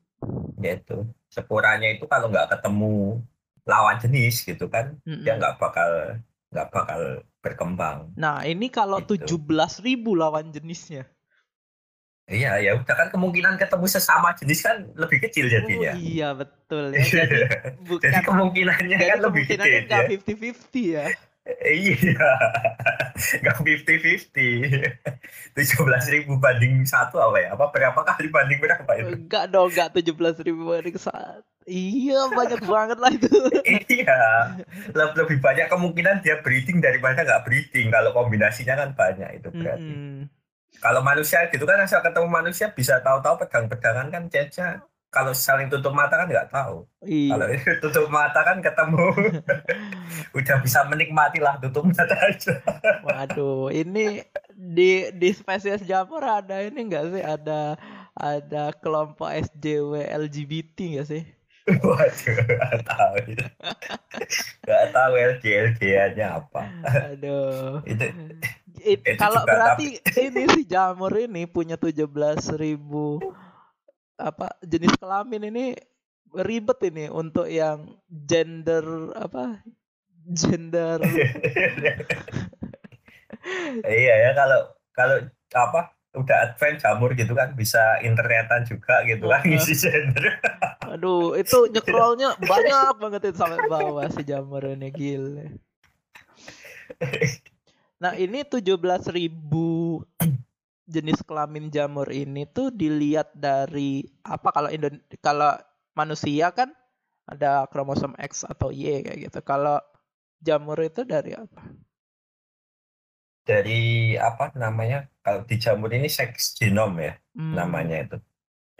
Yaitu 0.61 1.05
sporanya 1.29 1.89
itu 1.93 2.05
kalau 2.05 2.29
nggak 2.29 2.57
ketemu 2.57 3.21
lawan 3.65 3.97
jenis 4.01 4.43
gitu 4.43 4.67
kan, 4.67 4.97
Mm-mm. 5.05 5.21
dia 5.21 5.37
nggak 5.37 5.61
bakal 5.61 6.17
nggak 6.51 6.69
bakal 6.73 7.01
berkembang. 7.41 8.13
Nah, 8.17 8.43
ini 8.45 8.69
kalau 8.69 9.01
Gitu. 9.01 9.17
17.000 9.17 10.17
lawan 10.17 10.51
jenisnya. 10.51 11.05
Iya, 12.31 12.63
ya 12.63 12.71
udah 12.79 12.95
kan 12.95 13.09
kemungkinan 13.11 13.59
ketemu 13.59 13.87
sesama 13.91 14.31
jenis 14.39 14.63
kan 14.63 14.87
lebih 14.95 15.19
kecil 15.19 15.51
Oh 15.51 15.51
jadinya. 15.51 15.93
iya 15.99 16.31
betul 16.31 16.95
ya. 16.95 17.03
Jadi 17.03 17.39
bukan 17.91 18.07
Jadi 18.07 18.19
kemungkinannya 18.23 18.97
jadi 18.97 19.05
kan 19.11 19.19
lebih 19.19 19.43
gede 19.51 19.57
kemungkinannya 19.59 19.81
nggak 19.91 20.03
ya. 20.07 20.09
50-50 20.15 20.95
ya. 20.95 21.07
Iya, 21.59 22.31
nggak 23.43 23.57
fifty 23.67 23.95
fifty. 23.99 24.49
Tujuh 25.59 25.81
belas 25.83 26.07
ribu 26.07 26.39
banding 26.39 26.87
satu 26.87 27.19
apa 27.19 27.37
ya? 27.43 27.49
Apa 27.59 27.75
berapa 27.75 28.01
kali 28.07 28.31
banding 28.31 28.63
berapa 28.63 28.91
itu? 28.97 29.27
Enggak 29.27 29.45
dong, 29.51 29.69
enggak 29.75 29.91
17.000 29.93 30.41
banding 30.63 30.97
saat. 30.97 31.43
Iya, 31.69 32.33
banyak 32.33 32.65
banget 32.65 32.99
lah 32.99 33.13
itu. 33.13 33.31
iya, 34.01 34.21
le- 34.91 35.15
lebih 35.15 35.39
banyak 35.39 35.71
kemungkinan 35.71 36.25
dia 36.25 36.41
breeding 36.41 36.83
daripada 36.83 37.23
nggak 37.23 37.45
breeding. 37.47 37.93
Kalau 37.93 38.11
kombinasinya 38.17 38.75
kan 38.75 38.91
banyak 38.97 39.39
itu 39.39 39.49
berarti. 39.55 39.93
Mm-mm. 39.93 40.27
Kalau 40.81 41.05
manusia 41.05 41.45
gitu 41.53 41.69
kan 41.69 41.79
asal 41.85 42.01
ketemu 42.01 42.27
manusia 42.31 42.73
bisa 42.73 42.99
tahu-tahu 43.05 43.45
pedang-pedangan 43.45 44.09
kan 44.09 44.23
caca. 44.33 44.69
Kalau 45.11 45.35
saling 45.35 45.67
tutup 45.67 45.91
mata 45.91 46.15
kan 46.15 46.31
nggak 46.31 46.55
tahu. 46.55 46.87
Kalau 47.03 47.47
Iya. 47.51 47.75
tutup 47.83 48.07
mata 48.09 48.41
kan 48.41 48.63
ketemu, 48.63 49.11
udah 50.39 50.57
bisa 50.63 50.87
menikmati 50.87 51.43
lah 51.43 51.59
tutup 51.59 51.83
mata 51.83 52.15
aja. 52.15 52.63
Waduh, 53.03 53.75
ini 53.75 54.23
di 54.55 55.11
di 55.11 55.29
spesies 55.35 55.83
jamur 55.83 56.23
ada 56.23 56.63
ini 56.63 56.87
enggak 56.87 57.11
sih? 57.11 57.23
Ada 57.23 57.75
ada 58.15 58.71
kelompok 58.79 59.27
SJW 59.27 59.99
LGBT 60.07 60.79
enggak 60.95 61.09
sih? 61.11 61.23
Waduh, 61.83 62.37
nggak 62.47 62.79
tahu. 62.87 63.15
Nggak 64.63 64.85
tahu 64.95 65.13
LG-LG-nya 65.17 66.27
apa. 66.39 66.63
Aduh. 67.11 67.83
Itu 67.83 68.07
It- 68.81 69.05
Itu 69.05 69.21
kalau 69.21 69.45
berarti 69.45 70.01
ini 70.17 70.49
si 70.57 70.63
jamur 70.65 71.13
ini 71.13 71.45
punya 71.45 71.77
17.000 71.77 72.09
ribu 72.57 73.21
apa 74.21 74.53
jenis 74.61 74.93
kelamin 75.01 75.49
ini 75.49 75.75
ribet 76.37 76.79
ini 76.87 77.09
untuk 77.11 77.49
yang 77.49 77.97
gender 78.09 79.17
apa 79.17 79.65
gender. 80.31 81.01
Iya 83.81 84.15
ya 84.21 84.31
kalau 84.37 84.69
kalau 84.93 85.17
apa 85.57 85.97
udah 86.13 86.37
advance 86.53 86.85
jamur 86.85 87.17
gitu 87.17 87.33
kan 87.33 87.57
bisa 87.57 87.97
internetan 88.05 88.69
juga 88.69 89.01
gitu 89.09 89.33
kan 89.33 89.41
ngisi 89.49 89.75
gender. 89.81 90.37
aduh 90.93 91.39
itu 91.39 91.71
nyekrolnya 91.73 92.37
banyak 92.37 92.99
banget 93.01 93.21
itu 93.31 93.39
sampai 93.41 93.65
bawah 93.65 94.05
si 94.13 94.27
jamur 94.27 94.61
ini 94.67 94.93
gila 94.93 95.47
nah 98.03 98.13
ini 98.19 98.45
17.000 98.45 98.77
ribu 99.15 99.90
jenis 100.95 101.21
kelamin 101.29 101.67
jamur 101.77 102.09
ini 102.11 102.43
tuh 102.57 102.69
dilihat 102.75 103.29
dari 103.47 104.03
apa 104.27 104.49
kalau 104.57 104.69
Indon 104.75 104.97
kalau 105.27 105.53
manusia 105.99 106.51
kan 106.59 106.71
ada 107.33 107.67
kromosom 107.73 108.13
X 108.19 108.33
atau 108.53 108.69
Y 108.75 109.05
kayak 109.07 109.19
gitu 109.31 109.41
kalau 109.47 109.79
jamur 110.47 110.79
itu 110.83 111.03
dari 111.07 111.33
apa 111.39 111.61
Dari 113.49 113.73
apa 114.29 114.45
namanya? 114.63 114.97
Kalau 115.25 115.41
di 115.49 115.55
jamur 115.65 115.91
ini 115.97 116.09
seks 116.19 116.43
genom 116.59 116.93
ya 117.07 117.13
Hmm, 117.35 117.59
namanya 117.59 117.97
itu. 118.05 118.17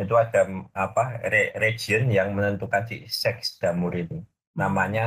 Itu 0.03 0.15
ada 0.25 0.41
apa 0.85 1.03
re- 1.33 1.53
region 1.65 2.03
yang 2.19 2.29
menentukan 2.37 2.83
si 2.91 2.97
seks 3.25 3.47
jamur 3.63 3.93
ini. 4.03 4.17
Namanya 4.61 5.03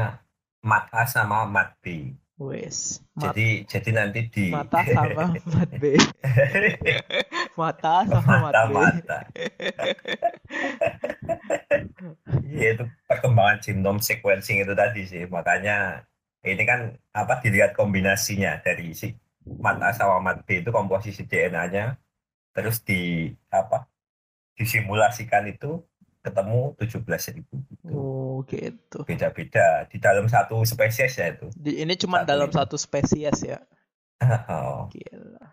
mat 0.69 0.85
A 0.93 1.03
sama 1.15 1.37
mat 1.55 1.69
B. 1.83 1.85
wes 2.49 2.99
Jadi 3.15 3.63
jadi 3.69 3.89
nanti 3.93 4.19
di 4.27 4.45
mata 4.49 4.81
sama 4.83 5.31
mat 5.53 5.71
B 5.77 5.83
mata 7.55 7.95
sama 8.09 8.49
mat 8.49 8.53
B 8.67 8.73
mata-mata. 8.73 9.19
Iya 12.43 12.67
itu 12.77 12.83
perkembangan 13.05 13.57
genome 13.61 14.01
sequencing 14.01 14.65
itu 14.65 14.73
tadi 14.73 15.01
sih. 15.05 15.23
Makanya 15.29 16.03
ini 16.43 16.63
kan 16.67 16.97
apa 17.15 17.39
dilihat 17.39 17.77
kombinasinya 17.77 18.59
dari 18.59 18.91
si 18.97 19.13
mat 19.59 19.79
A 19.79 19.95
sama 19.95 20.19
mat 20.19 20.43
B 20.43 20.63
itu 20.63 20.69
komposisi 20.73 21.23
DNA-nya 21.27 21.99
terus 22.53 22.83
di 22.85 23.31
apa 23.49 23.89
disimulasikan 24.53 25.49
itu 25.49 25.81
ketemu 26.23 26.71
17.000 26.79 27.35
ribu 27.35 27.55
oh 27.91 28.47
gitu 28.47 29.03
beda-beda 29.03 29.83
di 29.85 29.99
dalam 29.99 30.25
satu 30.25 30.63
spesies 30.63 31.13
ya 31.13 31.29
itu. 31.29 31.51
Di- 31.53 31.83
ini 31.83 31.93
cuma 31.93 32.23
Satu 32.23 32.29
dalam 32.31 32.49
satu 32.49 32.75
spesies 32.75 33.43
ya 33.43 33.59
Oh, 34.23 34.87
Gila. 34.87 35.43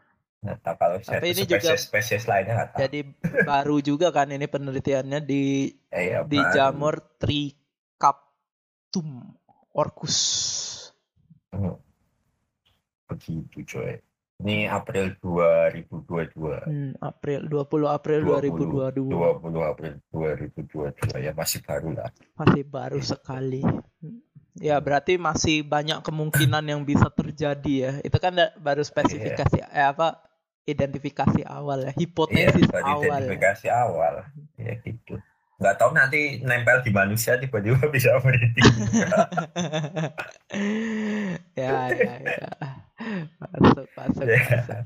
nggak 0.41 0.59
tahu 0.63 0.75
kalau 0.79 0.97
Tapi 1.03 1.07
satu 1.11 1.27
ini 1.27 1.43
juga- 1.43 1.59
spesies-spesies 1.59 2.25
lainnya 2.25 2.55
nggak 2.55 2.71
tahu. 2.71 2.81
Jadi 2.87 3.01
baru 3.43 3.77
juga 3.83 4.09
kan 4.09 4.31
ini 4.31 4.47
penelitiannya 4.47 5.21
di 5.21 5.75
Eh, 5.91 6.15
ya, 6.15 6.23
di 6.23 6.39
baru. 6.39 6.55
jamur 6.55 6.95
Trichaptum 7.19 9.09
orcus. 9.75 10.17
Hmm. 11.51 11.75
Begitu 13.05 13.59
coy. 13.67 13.99
Ini 14.41 14.73
April 14.73 15.13
2022. 15.21 16.65
Hmm, 16.65 16.93
April 17.05 17.45
20 17.45 17.85
April 17.85 18.21
2022 18.25 19.13
20 19.13 19.73
April 19.73 19.93
2022 20.09 21.21
ya 21.21 21.37
masih 21.37 21.61
baru 21.61 21.89
lah. 21.93 22.09
masih 22.41 22.65
baru 22.65 23.01
sekali. 23.05 23.61
Hmm. 23.61 24.25
Ya 24.57 24.81
berarti 24.81 25.21
masih 25.21 25.61
banyak 25.61 26.01
kemungkinan 26.01 26.65
yang 26.65 26.81
bisa 26.89 27.13
terjadi 27.13 27.75
ya. 27.77 27.93
Itu 28.01 28.17
kan 28.17 28.33
baru 28.57 28.81
spesifikasi 28.81 29.61
eh 29.61 29.87
apa 29.87 30.25
identifikasi 30.65 31.45
awal 31.45 31.89
ya, 31.89 31.93
hipotesis 31.97 32.65
baru 32.69 32.97
awal. 32.97 33.05
ya. 33.05 33.09
identifikasi 33.13 33.67
awal. 33.69 34.15
Ya 34.57 34.73
gitu. 34.81 35.21
Nggak 35.61 35.77
tahu 35.77 35.91
nanti 35.93 36.41
nempel 36.41 36.81
di 36.81 36.91
manusia 36.91 37.37
tiba-tiba 37.37 37.85
bisa 37.95 38.17
merintih. 38.25 38.65
ya 41.61 41.93
ya 41.93 42.15
ya 42.19 42.49
masuk 43.39 43.87
masuk 43.95 44.25
Ya. 44.25 44.41
masuk 44.41 44.83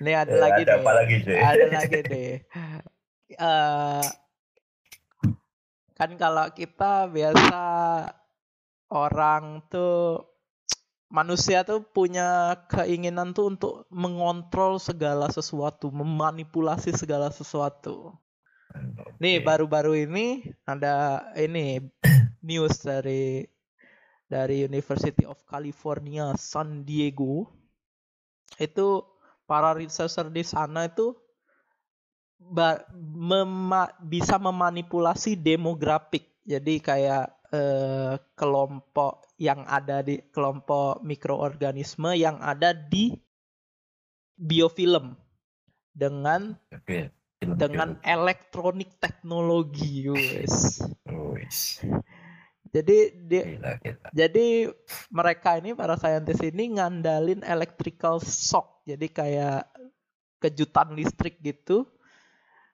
ini 0.00 0.12
ada 0.14 0.32
Ya, 0.32 0.38
lagi 0.42 0.62
ada 0.62 0.74
nih 0.74 0.80
apa 0.82 0.90
lagi, 0.92 1.14
cuy? 1.22 1.38
ada 1.38 1.66
lagi 1.78 1.98
nih 2.04 2.32
Eh, 3.30 4.04
kan 5.94 6.10
kalau 6.18 6.50
kita 6.50 7.06
biasa 7.06 7.62
orang 8.90 9.62
tuh 9.70 10.26
manusia 11.08 11.62
tuh 11.62 11.86
punya 11.86 12.58
keinginan 12.66 13.30
tuh 13.30 13.46
untuk 13.48 13.74
mengontrol 13.88 14.82
segala 14.82 15.30
sesuatu 15.30 15.94
memanipulasi 15.94 16.90
segala 16.90 17.30
sesuatu 17.30 18.18
Nih 19.20 19.42
baru-baru 19.44 20.08
ini 20.08 20.54
ada 20.64 21.26
ini 21.36 21.82
news 22.48 22.80
dari 22.80 23.44
dari 24.30 24.64
University 24.64 25.26
of 25.26 25.42
California 25.44 26.32
San 26.38 26.86
Diego. 26.86 27.50
Itu 28.56 29.04
para 29.44 29.74
researcher 29.74 30.30
di 30.30 30.46
sana 30.46 30.86
itu 30.86 31.18
mema- 32.94 33.92
bisa 34.00 34.38
memanipulasi 34.40 35.36
demografik. 35.36 36.24
Jadi 36.46 36.80
kayak 36.80 37.26
eh, 37.52 38.14
kelompok 38.38 39.36
yang 39.36 39.66
ada 39.66 40.00
di 40.00 40.22
kelompok 40.30 41.02
mikroorganisme 41.04 42.16
yang 42.16 42.38
ada 42.40 42.72
di 42.72 43.12
biofilm 44.40 45.16
dengan 45.92 46.56
Oke. 46.72 47.12
Dengan 47.40 47.96
elektronik 48.04 49.00
teknologi. 49.00 50.06
Wis. 50.12 50.84
Jadi 52.70 52.98
dia 53.26 53.42
Gila, 53.58 53.72
gila. 53.82 54.08
jadi 54.14 54.46
mereka 55.10 55.58
ini 55.58 55.74
para 55.74 55.98
saintis 55.98 56.38
ini 56.38 56.78
ngandalin 56.78 57.42
electrical 57.42 58.22
shock. 58.22 58.86
Jadi 58.86 59.10
kayak 59.10 59.66
kejutan 60.38 60.94
listrik 60.94 61.42
gitu. 61.42 61.88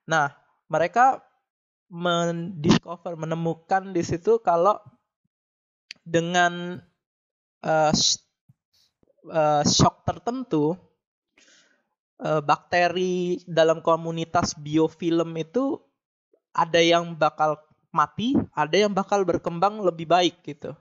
Nah, 0.05 0.29
mereka 0.69 1.25
mendiscover 1.89 3.17
menemukan 3.17 3.95
di 3.95 4.03
situ 4.05 4.37
kalau 4.43 4.77
dengan 6.05 6.77
sh- 7.91 8.23
eh, 9.27 9.63
shock 9.65 10.05
tertentu 10.07 10.77
eh, 12.21 12.41
bakteri 12.41 13.41
dalam 13.45 13.81
komunitas 13.81 14.57
biofilm 14.57 15.33
itu 15.37 15.81
ada 16.53 16.81
yang 16.81 17.13
bakal 17.13 17.61
mati, 17.93 18.33
ada 18.53 18.75
yang 18.75 18.93
bakal 18.93 19.21
berkembang 19.23 19.81
lebih 19.81 20.09
baik 20.09 20.41
gitu. 20.45 20.73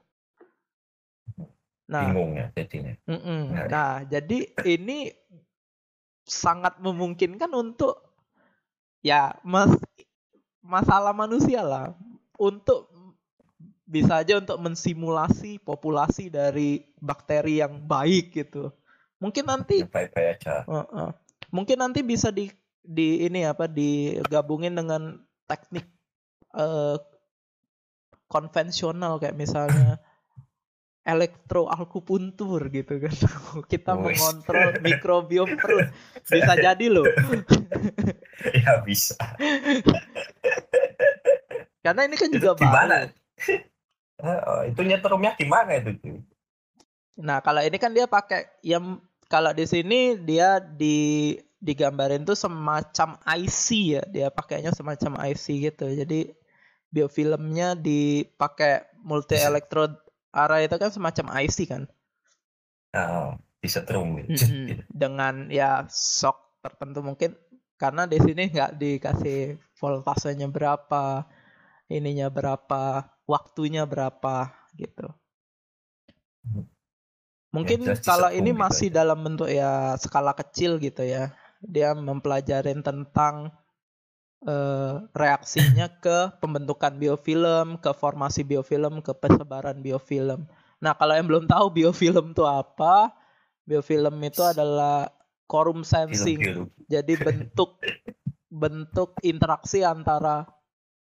Nah, 1.87 2.11
Bingung 2.11 2.35
ya 2.35 2.51
jadinya. 2.51 2.93
Menarik. 3.07 3.71
nah 3.71 4.03
jadi 4.03 4.39
ini 4.67 5.15
sangat 6.27 6.83
memungkinkan 6.83 7.47
untuk 7.55 8.03
ya 9.07 9.39
mas 9.47 9.71
masalah 10.59 11.15
manusia 11.15 11.63
lah 11.63 11.95
untuk 12.35 12.91
bisa 13.87 14.19
aja 14.19 14.43
untuk 14.43 14.59
mensimulasi 14.59 15.63
populasi 15.63 16.27
dari 16.27 16.83
bakteri 16.99 17.63
yang 17.63 17.79
baik 17.87 18.35
gitu. 18.35 18.75
Mungkin 19.23 19.47
nanti 19.47 19.87
Baik-baik 19.87 20.43
aja. 20.43 20.67
Heeh. 20.67 21.11
Mungkin 21.55 21.79
nanti 21.79 22.03
bisa 22.03 22.31
di 22.35 22.51
di 22.87 23.27
ini 23.27 23.43
apa 23.43 23.67
digabungin 23.67 24.79
dengan 24.79 25.19
teknik 25.47 25.87
eh, 26.55 26.97
konvensional 28.27 29.19
kayak 29.23 29.39
misalnya 29.39 29.99
elektroakupuntur 31.13 32.67
gitu 32.75 32.99
kan. 32.99 33.15
Kita 33.73 33.95
Wes. 33.95 34.19
mengontrol 34.19 34.75
mikrobiom 34.87 35.49
perut. 35.55 35.89
Bisa 36.27 36.59
jadi 36.59 36.87
loh. 36.91 37.07
ya 38.53 38.83
bisa. 38.83 39.15
Karena 41.87 42.03
ini 42.11 42.17
kan 42.19 42.29
Itu 42.35 42.43
juga 42.43 42.59
di 42.59 42.67
mana? 42.67 42.97
baru. 43.07 43.15
Oh, 44.17 44.63
itu 44.67 44.81
nyetrumnya 44.83 45.39
di 45.39 45.47
mana 45.47 45.77
itu? 45.79 45.93
cuy? 46.03 46.19
Nah, 47.23 47.39
kalau 47.45 47.63
ini 47.63 47.77
kan 47.79 47.93
dia 47.95 48.09
pakai 48.11 48.49
yang 48.67 48.99
kalau 49.27 49.51
di 49.51 49.67
sini 49.67 50.19
dia 50.23 50.63
di 50.63 51.35
digambarin 51.57 52.23
tuh 52.23 52.39
semacam 52.39 53.19
IC 53.25 53.67
ya. 53.99 54.03
Dia 54.07 54.29
pakainya 54.31 54.71
semacam 54.71 55.19
IC 55.27 55.45
gitu. 55.73 55.87
Jadi 55.91 56.31
biofilmnya 56.93 57.75
dipakai 57.75 58.87
multi 59.03 59.35
electrode 59.37 59.99
array 60.31 60.71
itu 60.71 60.77
kan 60.79 60.91
semacam 60.93 61.27
IC 61.43 61.59
kan. 61.67 61.83
Oh, 62.95 63.35
disetrum 63.59 64.21
gitu. 64.23 64.47
Mm-mm. 64.47 64.87
Dengan 65.03 65.51
ya 65.51 65.85
shock 65.91 66.63
tertentu 66.63 67.03
mungkin 67.03 67.35
karena 67.77 68.09
di 68.09 68.17
sini 68.23 68.49
nggak 68.49 68.79
dikasih 68.79 69.59
voltasenya 69.81 70.49
berapa. 70.49 71.27
ininya 71.87 72.27
berapa, 72.27 73.15
waktunya 73.31 73.87
berapa 73.87 74.51
gitu. 74.75 75.07
Mungkin 77.55 77.87
jelas 77.87 78.03
kalau 78.03 78.31
ini 78.35 78.51
gitu 78.53 78.61
masih 78.61 78.89
dalam 78.91 79.19
bentuk 79.23 79.49
ya 79.49 79.95
skala 79.99 80.35
kecil 80.37 80.77
gitu 80.83 81.07
ya. 81.07 81.33
Dia 81.63 81.97
mempelajarin 81.97 82.85
tentang 82.85 83.55
eh, 84.45 84.95
reaksinya 85.15 85.87
ke 86.05 86.37
pembentukan 86.43 86.95
biofilm, 86.99 87.81
ke 87.81 87.91
formasi 87.97 88.45
biofilm, 88.45 89.01
ke 89.01 89.17
persebaran 89.17 89.81
biofilm. 89.81 90.45
Nah, 90.83 90.93
kalau 90.93 91.17
yang 91.17 91.27
belum 91.27 91.45
tahu 91.49 91.73
biofilm 91.73 92.37
itu 92.37 92.45
apa, 92.45 93.15
biofilm 93.65 94.17
itu 94.21 94.43
adalah 94.45 95.09
quorum 95.49 95.83
Film 95.83 96.13
sensing. 96.13 96.39
biologi. 96.43 96.85
Jadi 96.87 97.13
bentuk 97.17 97.71
bentuk 98.63 99.17
interaksi 99.27 99.83
antara 99.83 100.47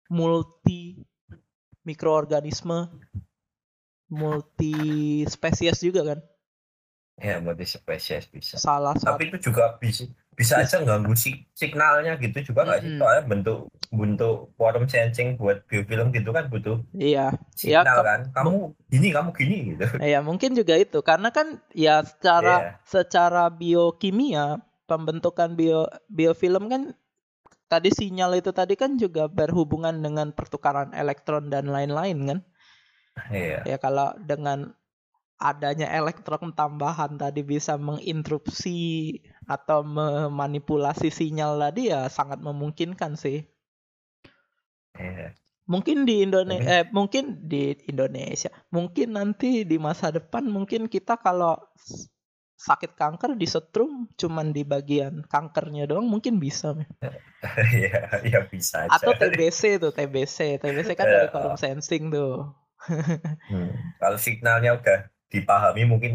multi 0.08 1.02
mikroorganisme 1.84 2.88
multi 4.14 4.74
spesies 5.26 5.82
juga 5.82 6.14
kan. 6.14 6.20
Ya, 7.14 7.38
multi 7.38 7.62
spesies 7.62 8.26
bisa. 8.26 8.58
Salah 8.58 8.94
satu 8.98 9.14
Tapi 9.14 9.30
itu 9.30 9.50
juga 9.50 9.78
bisa 9.78 10.06
bisa 10.34 10.58
aja 10.58 10.82
ganggu 10.82 11.14
si- 11.14 11.46
signalnya 11.54 12.18
gitu 12.18 12.50
juga 12.50 12.66
nggak 12.66 12.80
sih? 12.82 12.90
Mm-mm. 12.90 12.98
Soalnya 12.98 13.22
bentuk 13.22 13.58
bentuk 13.94 14.50
quorum 14.58 14.90
sensing 14.90 15.38
buat 15.38 15.62
biofilm 15.70 16.10
gitu 16.10 16.34
kan 16.34 16.50
butuh 16.50 16.82
iya. 16.90 17.30
Ya, 17.62 17.86
signal 17.86 18.02
ke- 18.02 18.06
kan. 18.06 18.20
Kamu 18.34 18.50
gini, 18.90 19.08
kamu 19.14 19.30
gini 19.30 19.56
gitu. 19.74 19.86
Ya 20.02 20.18
mungkin 20.26 20.58
juga 20.58 20.74
itu 20.74 20.98
karena 21.06 21.30
kan 21.30 21.62
ya 21.70 22.02
secara 22.02 22.54
Iya. 22.58 22.70
secara 22.82 23.46
biokimia 23.46 24.58
pembentukan 24.90 25.54
bio 25.54 25.86
biofilm 26.10 26.66
kan 26.66 26.82
tadi 27.70 27.94
sinyal 27.94 28.34
itu 28.34 28.50
tadi 28.50 28.74
kan 28.74 28.98
juga 28.98 29.30
berhubungan 29.30 29.94
dengan 30.02 30.34
pertukaran 30.34 30.90
elektron 30.98 31.46
dan 31.46 31.70
lain-lain 31.70 32.18
kan. 32.26 32.38
Iya. 33.30 33.62
Ya 33.64 33.76
kalau 33.78 34.12
dengan 34.18 34.74
adanya 35.38 35.90
elektron 35.90 36.54
tambahan 36.54 37.18
tadi 37.18 37.42
bisa 37.42 37.74
menginterupsi 37.74 39.18
atau 39.44 39.82
memanipulasi 39.82 41.10
sinyal 41.10 41.58
tadi 41.58 41.90
ya 41.90 42.06
sangat 42.08 42.40
memungkinkan 42.40 43.18
sih. 43.18 43.44
Iya. 44.94 45.34
Mungkin 45.64 46.04
di 46.04 46.20
Indonesia, 46.20 46.60
Mungkin. 46.60 46.84
eh, 46.84 46.86
mungkin 46.92 47.24
di 47.48 47.62
Indonesia, 47.88 48.52
mungkin 48.68 49.16
nanti 49.16 49.64
di 49.64 49.80
masa 49.80 50.12
depan 50.12 50.44
mungkin 50.44 50.92
kita 50.92 51.16
kalau 51.16 51.56
sakit 52.54 52.96
kanker 52.96 53.36
disetrum 53.36 54.08
cuman 54.16 54.52
di 54.56 54.64
bagian 54.64 55.24
kankernya 55.28 55.84
doang 55.88 56.08
mungkin 56.08 56.40
bisa. 56.40 56.72
Iya, 57.44 58.24
iya 58.24 58.40
bisa 58.48 58.88
aja. 58.88 58.96
Atau 58.96 59.12
TBC 59.20 59.76
tuh, 59.76 59.92
TBC, 59.92 60.56
TBC 60.64 60.96
kan 60.96 61.04
dari 61.12 61.28
quorum 61.28 61.60
sensing 61.60 62.08
tuh. 62.08 62.63
Hmm. 63.48 63.72
Kalau 63.98 64.18
signalnya 64.20 64.76
udah 64.76 65.08
dipahami 65.28 65.84
mungkin 65.88 66.12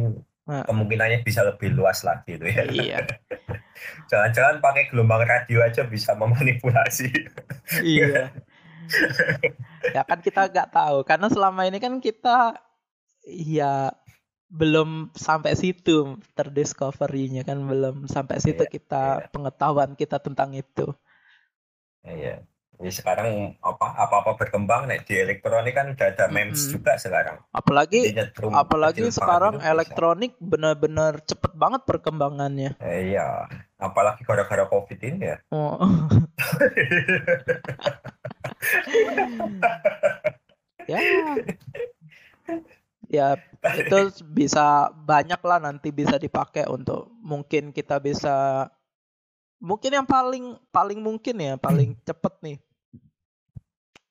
Nah. 0.49 0.65
kemungkinannya 0.65 1.21
bisa 1.21 1.45
lebih 1.45 1.77
luas 1.77 2.01
lagi 2.01 2.41
tuh 2.41 2.49
ya. 2.49 2.65
Iya, 2.65 3.05
Jangan-jangan 4.09 4.65
pakai 4.65 4.89
gelombang 4.89 5.21
radio 5.21 5.61
aja 5.61 5.85
bisa 5.85 6.17
memanipulasi. 6.17 7.05
iya. 7.85 8.33
Ya 9.93 10.01
kan 10.01 10.25
kita 10.25 10.49
nggak 10.49 10.73
tahu 10.73 11.05
karena 11.05 11.29
selama 11.29 11.69
ini 11.69 11.77
kan 11.77 12.01
kita 12.01 12.57
ya 13.29 13.93
belum 14.49 15.13
sampai 15.13 15.53
situ 15.53 16.17
terdiscovery-nya 16.33 17.45
kan 17.45 17.61
belum 17.69 18.09
sampai 18.09 18.41
situ 18.41 18.65
Iya, 18.65 18.73
kita 18.73 19.03
iya. 19.21 19.29
pengetahuan 19.29 19.93
kita 19.93 20.17
tentang 20.17 20.57
itu. 20.57 20.89
Iya. 22.01 22.41
Jadi 22.79 22.95
sekarang 22.95 23.59
apa 23.59 23.91
apa-apa 23.91 24.39
berkembang 24.39 24.87
nih 24.87 25.03
di 25.03 25.19
elektronik 25.19 25.75
kan 25.75 25.91
udah 25.91 26.15
ada 26.15 26.31
MEMS 26.31 26.63
Mm-mm. 26.63 26.79
juga 26.79 26.95
sekarang. 26.95 27.43
Apalagi 27.51 28.15
nyetrum 28.15 28.55
apalagi 28.55 29.03
banget 29.03 29.19
sekarang 29.19 29.59
elektronik 29.59 30.31
benar-benar 30.39 31.19
cepet 31.27 31.51
banget 31.59 31.83
perkembangannya. 31.83 32.79
Eh, 32.79 33.11
iya, 33.11 33.51
apalagi 33.75 34.23
gara-gara 34.23 34.63
COVID 34.71 34.95
ini 34.95 35.27
ya. 35.27 35.43
Oh. 35.51 35.91
ya. 40.87 40.99
Ya, 43.09 43.35
itu 43.75 44.23
bisa 44.23 44.87
banyak 44.93 45.41
lah 45.43 45.59
nanti 45.59 45.91
bisa 45.91 46.15
dipakai 46.15 46.63
untuk 46.71 47.11
mungkin 47.19 47.75
kita 47.75 47.99
bisa 47.99 48.71
mungkin 49.59 49.91
yang 49.91 50.07
paling 50.07 50.55
paling 50.71 51.03
mungkin 51.03 51.35
ya 51.43 51.59
paling 51.59 51.91
cepet 52.07 52.33
nih 52.39 52.57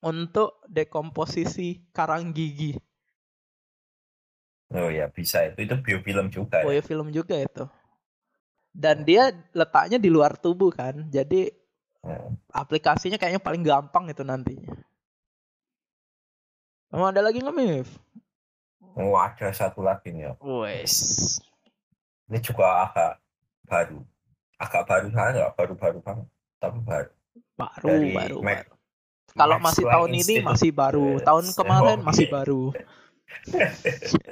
untuk 0.02 0.62
dekomposisi 0.70 1.90
karang 1.90 2.30
gigi. 2.30 2.78
Oh 4.68 4.92
ya 4.92 5.08
bisa 5.08 5.48
itu 5.48 5.64
itu 5.64 5.74
biofilm 5.80 6.28
juga 6.28 6.60
ya. 6.60 6.76
ya 6.78 6.82
film 6.84 7.08
juga 7.08 7.40
itu. 7.40 7.64
Dan 8.68 9.02
dia 9.02 9.32
letaknya 9.56 9.96
di 9.98 10.12
luar 10.12 10.36
tubuh 10.38 10.70
kan. 10.70 11.08
Jadi 11.08 11.50
Hmm. 11.98 12.38
aplikasinya 12.54 13.18
kayaknya 13.18 13.42
paling 13.42 13.66
gampang 13.66 14.06
itu 14.06 14.22
nantinya. 14.22 14.70
Kamu 16.88 17.04
ada 17.10 17.20
lagi 17.20 17.42
nggak 17.42 17.56
Mif? 17.58 17.88
Oh 18.94 19.18
ada 19.18 19.50
satu 19.50 19.82
lagi 19.82 20.14
nih. 20.14 20.30
ya. 20.30 20.32
Wes. 20.38 20.94
Ini 22.30 22.38
juga 22.44 22.86
agak 22.86 23.12
baru, 23.66 23.98
agak 24.60 24.82
baru 24.86 25.06
nggak 25.10 25.52
baru-baru 25.58 25.98
banget, 26.04 26.26
tapi 26.62 26.78
baru. 26.86 27.12
Baru, 27.58 27.86
Dari 27.88 28.10
baru, 28.14 28.36
Mac- 28.44 28.62
baru. 28.62 28.77
Kalau 29.38 29.56
masih 29.58 29.84
tahun 29.86 30.10
ini 30.12 30.34
masih 30.42 30.70
baru. 30.70 31.08
Yes. 31.16 31.24
Tahun 31.24 31.44
kemarin 31.54 31.98
Oh, 31.98 32.04
masih 32.04 32.26
iya. 32.26 32.34
baru. 32.34 32.62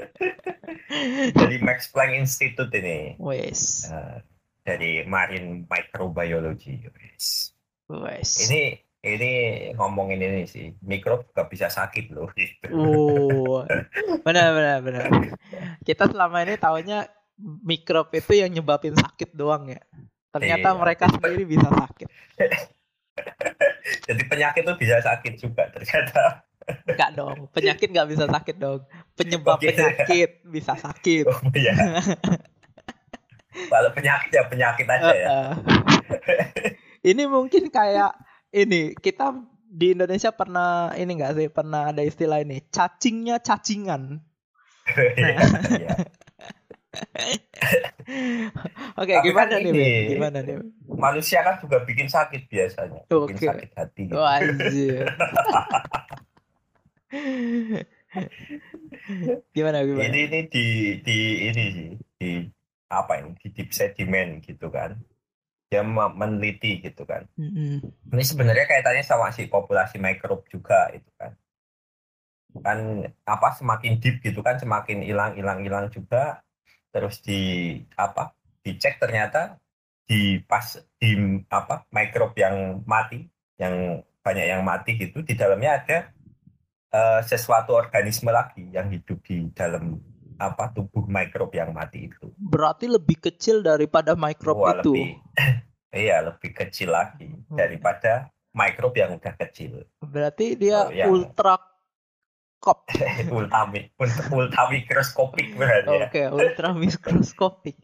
Dari 1.33 1.57
Max 1.61 1.89
Planck 1.91 2.13
Institute 2.17 2.73
ini 2.75 3.15
Wes. 3.19 3.87
eh, 3.87 4.19
dari 4.63 5.07
Marine 5.07 5.63
Microbiology. 5.65 6.83
Yes. 6.83 7.55
Wes. 7.87 8.49
Ini 8.49 8.63
ini 9.07 9.33
ngomongin 9.79 10.19
ini 10.19 10.43
sih, 10.45 10.75
mikrob 10.83 11.23
juga 11.31 11.47
bisa 11.47 11.71
sakit 11.71 12.11
loh. 12.11 12.27
Gitu. 12.35 12.67
Oh, 12.75 13.63
benar 14.27 14.51
benar 14.51 14.77
benar. 14.83 15.07
Kita 15.81 16.11
selama 16.11 16.43
ini 16.43 16.59
taunya 16.59 17.07
mikrob 17.39 18.11
itu 18.11 18.33
yang 18.35 18.51
nyebabin 18.51 18.99
sakit 18.99 19.31
doang 19.33 19.71
ya. 19.71 19.79
Ternyata 20.33 20.69
Iya. 20.69 20.79
mereka 20.79 21.05
sendiri 21.09 21.45
bisa 21.47 21.69
sakit. 21.71 22.09
Jadi 24.09 24.23
penyakit 24.27 24.63
tuh 24.67 24.77
bisa 24.79 25.01
sakit 25.03 25.35
juga 25.39 25.69
ternyata. 25.73 26.47
Enggak 26.87 27.11
dong, 27.15 27.39
penyakit 27.55 27.89
nggak 27.95 28.09
bisa 28.11 28.25
sakit 28.27 28.57
dong. 28.59 28.81
Penyebab 29.15 29.59
Oke. 29.63 29.71
penyakit 29.71 30.31
bisa 30.43 30.75
sakit. 30.75 31.25
Oh 31.31 31.41
iya. 31.55 31.75
Kalau 33.71 33.91
penyakit 33.95 34.31
ya 34.35 34.43
penyakit 34.51 34.87
aja 34.91 35.13
ya. 35.15 35.29
Heeh. 35.31 35.51
ini 37.11 37.23
mungkin 37.31 37.71
kayak 37.71 38.13
ini 38.53 38.93
kita 38.99 39.33
di 39.67 39.95
Indonesia 39.95 40.31
pernah 40.35 40.93
ini 40.95 41.11
enggak 41.17 41.35
sih 41.39 41.49
pernah 41.49 41.95
ada 41.95 42.03
istilah 42.03 42.43
ini 42.43 42.65
cacingnya 42.69 43.41
cacingan. 43.41 44.23
Iya, 45.19 45.43
iya. 45.83 45.95
Oke, 48.97 49.13
Tapi 49.13 49.27
gimana 49.29 49.51
kan 49.59 49.63
nih? 49.63 49.73
ini-? 49.73 50.09
Gimana 50.17 50.39
nih? 50.43 50.57
Manusia 50.87 51.43
kan 51.43 51.59
juga 51.61 51.85
bikin 51.85 52.09
sakit 52.09 52.49
biasanya, 52.49 53.03
bikin 53.09 53.37
Oke. 53.37 53.47
sakit 53.51 53.71
hati. 53.77 54.03
gitu. 54.09 54.17
Oh 54.17 54.25
anjir. 54.27 55.05
gimana 59.55 59.83
gimana? 59.85 60.05
Ini 60.09 60.21
ini 60.31 60.41
di 60.49 60.67
di 61.03 61.19
ini 61.51 61.63
sih 61.75 61.89
di 62.17 62.31
apa 62.89 63.19
ini 63.21 63.35
di 63.43 63.49
deep 63.53 63.71
sediment 63.75 64.41
gitu 64.45 64.71
kan. 64.71 64.97
Dia 65.67 65.83
me- 65.83 66.15
meneliti 66.15 66.79
gitu 66.79 67.03
kan. 67.03 67.27
Mm-mm. 67.35 67.83
Ini 68.15 68.23
sebenarnya 68.23 68.71
kaitannya 68.71 69.03
sama 69.03 69.35
si 69.35 69.51
populasi 69.51 69.99
mikrob 69.99 70.47
juga 70.47 70.95
itu 70.95 71.11
kan. 71.19 71.35
Kan 72.63 72.79
apa 73.27 73.49
semakin 73.59 73.99
deep 73.99 74.23
gitu 74.23 74.47
kan 74.47 74.63
semakin 74.63 75.03
hilang 75.03 75.35
hilang 75.35 75.67
hilang 75.67 75.91
juga. 75.91 76.46
Terus 76.97 77.21
di 77.21 77.41
apa 77.93 78.33
dicek 78.65 78.97
ternyata 78.97 79.61
di 80.09 80.41
pas 80.41 80.65
di 80.97 81.13
apa 81.53 81.85
mikrob 81.93 82.33
yang 82.41 82.81
mati 82.89 83.29
yang 83.61 84.01
banyak 84.25 84.47
yang 84.49 84.65
mati 84.65 84.97
gitu 84.97 85.21
di 85.21 85.37
dalamnya 85.37 85.77
ada 85.77 85.99
eh, 86.91 87.21
sesuatu 87.21 87.77
organisme 87.77 88.33
lagi 88.33 88.65
yang 88.73 88.89
hidup 88.89 89.21
di 89.23 89.53
dalam 89.53 90.01
apa 90.37 90.73
tubuh 90.73 91.05
mikrob 91.05 91.53
yang 91.53 91.77
mati 91.77 92.09
itu. 92.09 92.33
Berarti 92.37 92.89
lebih 92.89 93.21
kecil 93.21 93.61
daripada 93.61 94.17
mikrob 94.17 94.57
Wah, 94.57 94.81
itu. 94.81 94.93
lebih 94.97 95.11
iya 96.05 96.25
lebih 96.25 96.51
kecil 96.53 96.97
lagi 96.97 97.29
Hmm. 97.47 97.57
daripada 97.61 98.33
mikrob 98.53 98.97
yang 98.97 99.21
udah 99.21 99.35
kecil. 99.37 99.85
Berarti 100.01 100.57
dia 100.57 100.89
Oh, 100.89 100.93
iya. 100.93 101.07
ultra 101.09 101.61
kop. 102.67 102.91
ultra 103.37 103.63
mi- 103.71 103.87
ultra, 103.95 104.27
ultra 104.35 104.63
mikroskopik 104.67 105.55
berarti 105.55 105.95
ya. 105.95 106.07
Oke, 106.11 106.23
ultra 106.43 106.69
mikroskopik. 106.75 107.79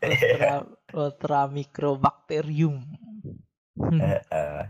ultra 0.00 0.54
ultra 0.96 1.40
mikrobakterium. 1.52 2.80
Eh, 4.00 4.20
eh. 4.32 4.62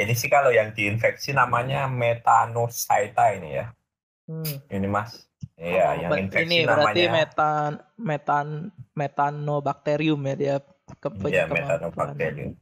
Ini 0.00 0.14
sih 0.16 0.32
kalau 0.32 0.48
yang 0.48 0.72
diinfeksi 0.72 1.36
namanya 1.36 1.84
metanocyta 1.84 3.36
ini 3.36 3.60
ya. 3.60 3.68
Hmm. 4.24 4.56
Ini 4.72 4.88
Mas. 4.88 5.28
Iya, 5.60 5.84
Oh, 5.92 5.92
yang 6.00 6.10
infeksi 6.24 6.64
ini 6.64 6.64
berarti 6.64 7.04
namanya 7.04 7.12
metan 7.12 7.70
metan 8.00 8.46
metanobakterium 8.96 10.20
ya 10.24 10.34
dia 10.36 10.56
ke 10.96 11.08
Iya, 11.28 11.44
metanobakterium. 11.48 12.56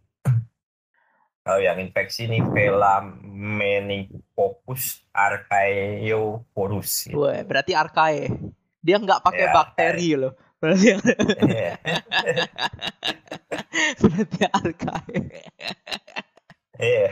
Kalau 1.49 1.65
yang 1.65 1.81
infeksi 1.81 2.29
ini 2.29 2.45
Velamenikokus 2.45 5.01
archaeoporus. 5.17 7.09
gitu. 7.09 7.25
Wah, 7.25 7.41
berarti 7.41 7.73
arkae. 7.73 8.29
Dia 8.85 9.01
nggak 9.01 9.25
pakai 9.25 9.49
Ya, 9.49 9.57
bakteri 9.57 10.13
loh. 10.13 10.37
Berarti 10.61 10.93
Iya. 11.49 11.81
berarti 13.97 14.41
arkae. 14.45 15.17
Iya. 16.77 17.09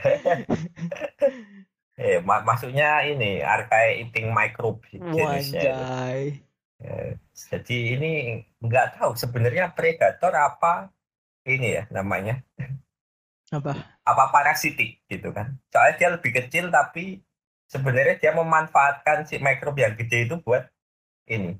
Eh, 1.96 2.20
ma- 2.20 2.44
maksudnya 2.44 3.00
ini 3.02 3.40
archaea 3.40 4.04
eating 4.04 4.28
microbe 4.30 4.84
jenisnya. 4.92 5.80
Eh, 6.76 7.16
Jadi 7.32 7.96
ini 7.96 8.12
nggak 8.60 9.00
tahu 9.00 9.16
sebenarnya 9.16 9.72
predator 9.72 10.36
apa 10.36 10.92
ini 11.48 11.72
ya 11.72 11.88
namanya 11.88 12.44
Apa? 13.46 13.78
apa 14.02 14.24
parasitik 14.34 15.06
gitu 15.06 15.30
kan. 15.30 15.54
Soalnya 15.70 15.94
dia 15.94 16.08
lebih 16.10 16.34
kecil 16.34 16.66
tapi 16.68 17.22
sebenarnya 17.66 18.18
dia 18.18 18.34
memanfaatkan 18.34 19.22
si 19.22 19.38
mikrob 19.38 19.78
yang 19.78 19.94
gede 19.94 20.26
itu 20.26 20.34
buat 20.42 20.66
ini 21.26 21.54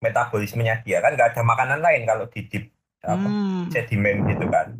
metabolismenya 0.00 0.82
dia 0.82 1.00
kan 1.00 1.14
nggak 1.14 1.32
ada 1.32 1.42
makanan 1.44 1.80
lain 1.80 2.02
kalau 2.04 2.26
di 2.28 2.44
deep 2.48 2.68
apa, 3.00 3.16
Hmm. 3.16 3.66
sedimen 3.70 4.28
gitu 4.28 4.44
kan. 4.48 4.76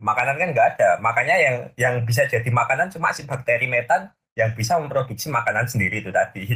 Makanan 0.00 0.40
kan 0.40 0.48
nggak 0.56 0.68
ada, 0.76 0.90
makanya 0.98 1.36
yang 1.36 1.56
yang 1.76 1.94
bisa 2.08 2.24
jadi 2.24 2.48
makanan 2.48 2.88
cuma 2.88 3.12
si 3.12 3.28
bakteri 3.28 3.68
metan 3.68 4.08
yang 4.32 4.56
bisa 4.56 4.80
memproduksi 4.80 5.28
makanan 5.28 5.68
sendiri 5.68 6.00
itu 6.00 6.08
tadi. 6.08 6.48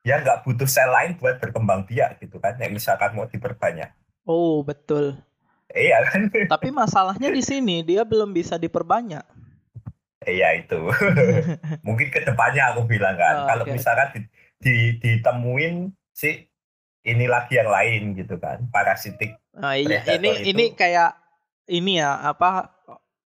Ya 0.00 0.18
nggak 0.18 0.48
butuh 0.48 0.64
sel 0.64 0.88
lain 0.88 1.20
buat 1.20 1.38
berkembang 1.38 1.84
biak 1.84 2.18
gitu 2.24 2.40
kan. 2.40 2.56
Yang 2.56 2.82
misalkan 2.82 3.12
mau 3.14 3.28
diperbanyak. 3.28 3.92
Oh, 4.24 4.64
betul. 4.64 5.20
Iya 5.70 6.02
kan? 6.08 6.20
Tapi 6.56 6.68
masalahnya 6.74 7.30
di 7.30 7.42
sini 7.44 7.84
dia 7.86 8.02
belum 8.02 8.34
bisa 8.34 8.56
diperbanyak. 8.56 9.22
Iya 10.26 10.60
itu. 10.60 10.80
Mungkin 11.86 12.08
ke 12.12 12.20
depannya 12.26 12.74
aku 12.74 12.84
bilang 12.88 13.16
kan. 13.16 13.44
Oh, 13.44 13.46
Kalau 13.48 13.64
oke. 13.64 13.72
misalkan 13.72 14.08
di, 14.12 14.20
di- 14.60 14.94
ditemuin 15.00 15.92
si 16.12 16.49
ini 17.02 17.24
lagi 17.24 17.56
yang 17.56 17.68
lain 17.68 18.14
gitu 18.14 18.36
kan. 18.36 18.64
Parasitik. 18.68 19.36
Nah, 19.52 19.74
iya, 19.74 20.04
ini 20.10 20.28
itu- 20.34 20.44
ini 20.46 20.64
kayak 20.72 21.16
ini 21.66 21.98
ya 21.98 22.18
apa 22.20 22.70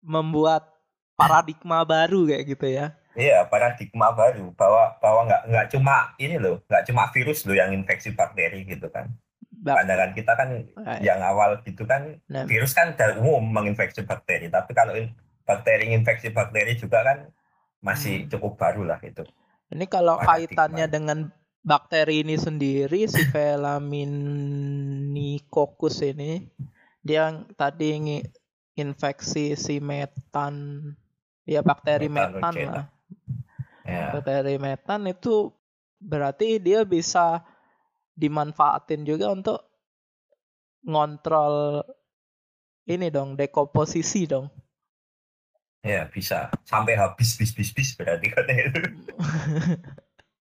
membuat 0.00 0.70
paradigma 1.14 1.82
baru 1.82 2.26
kayak 2.26 2.44
gitu 2.46 2.66
ya. 2.68 2.94
Iya 3.12 3.44
paradigma 3.44 4.12
baru 4.12 4.52
bahwa 4.52 4.92
bahwa 4.98 5.20
nggak 5.24 5.42
nggak 5.48 5.66
cuma 5.70 5.94
ini 6.16 6.36
loh 6.36 6.60
nggak 6.66 6.84
cuma 6.84 7.08
virus 7.08 7.42
loh 7.42 7.56
yang 7.56 7.72
infeksi 7.72 8.12
bakteri 8.12 8.62
gitu 8.64 8.86
kan. 8.86 9.08
Pandangan 9.56 10.12
kita 10.12 10.32
kan 10.32 10.48
eh, 10.62 10.98
yang 11.00 11.18
awal 11.20 11.58
gitu 11.60 11.82
kan 11.82 12.22
nah, 12.28 12.46
virus 12.46 12.70
kan 12.70 12.94
dari 12.94 13.18
umum 13.18 13.42
menginfeksi 13.42 14.06
bakteri 14.06 14.46
tapi 14.46 14.70
kalau 14.70 14.94
in- 14.94 15.10
bakteri 15.42 15.90
infeksi 15.90 16.30
bakteri 16.30 16.76
juga 16.76 17.02
kan 17.02 17.18
masih 17.80 18.22
Hmm. 18.22 18.28
cukup 18.30 18.54
baru 18.54 18.84
lah 18.84 19.00
itu 19.00 19.26
Ini 19.66 19.90
kalau 19.90 20.20
paradigma. 20.20 20.30
kaitannya 20.54 20.86
dengan 20.86 21.18
bakteri 21.66 22.22
ini 22.22 22.38
sendiri 22.38 23.10
si 23.10 23.26
Velamicoccus 23.26 25.98
ini 26.06 26.46
dia 27.02 27.26
yang 27.26 27.50
tadi 27.58 28.22
infeksi 28.78 29.58
si 29.58 29.82
metan 29.82 30.78
ya 31.42 31.66
bakteri 31.66 32.06
metan 32.06 32.54
Metanocyta. 32.54 32.70
lah. 32.70 32.86
ya 33.82 34.14
Bakteri 34.14 34.62
metan 34.62 35.10
itu 35.10 35.50
berarti 35.98 36.62
dia 36.62 36.86
bisa 36.86 37.42
dimanfaatin 38.14 39.02
juga 39.02 39.34
untuk 39.34 39.58
ngontrol 40.86 41.82
ini 42.86 43.10
dong 43.10 43.34
dekomposisi 43.34 44.30
dong. 44.30 44.46
ya 45.82 46.06
bisa 46.10 46.50
sampai 46.62 46.94
habis 46.94 47.34
bis 47.34 47.50
bis 47.54 47.70
bis 47.74 47.94
berarti 47.98 48.30
katanya 48.30 48.70
itu 48.70 48.82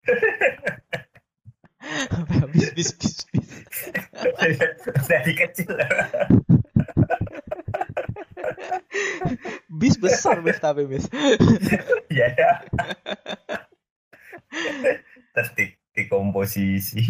bis 2.54 2.72
bis 2.74 2.90
bis 2.98 3.16
bis. 3.32 3.50
dari 5.08 5.34
kecil 5.34 5.70
Bis 9.70 9.96
besar 10.00 10.40
bis 10.42 10.58
tapi 10.58 10.88
bis. 10.88 11.06
ya 12.18 12.28
ya 12.32 12.52
terus 15.36 15.52
di, 15.60 15.66
dikomposisi 15.92 17.04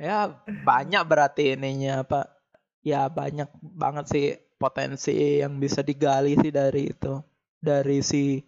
Ya 0.00 0.32
banyak 0.64 1.02
berarti 1.04 1.52
ininya 1.52 2.08
apa? 2.08 2.32
Ya 2.80 3.04
banyak 3.12 3.52
banget 3.60 4.04
sih 4.08 4.26
potensi 4.56 5.44
yang 5.44 5.60
bisa 5.60 5.84
digali 5.84 6.40
sih 6.40 6.48
dari 6.48 6.88
itu. 6.88 7.20
Dari 7.60 8.00
si 8.00 8.40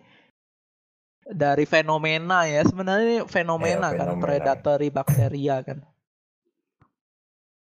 dari 1.32 1.64
fenomena 1.64 2.44
ya 2.44 2.62
sebenarnya 2.62 3.04
ini 3.04 3.18
fenomena 3.24 3.90
kan 3.90 4.08
fenomena. 4.08 4.22
predatory 4.22 4.88
bakteria 4.88 5.56
kan. 5.60 5.78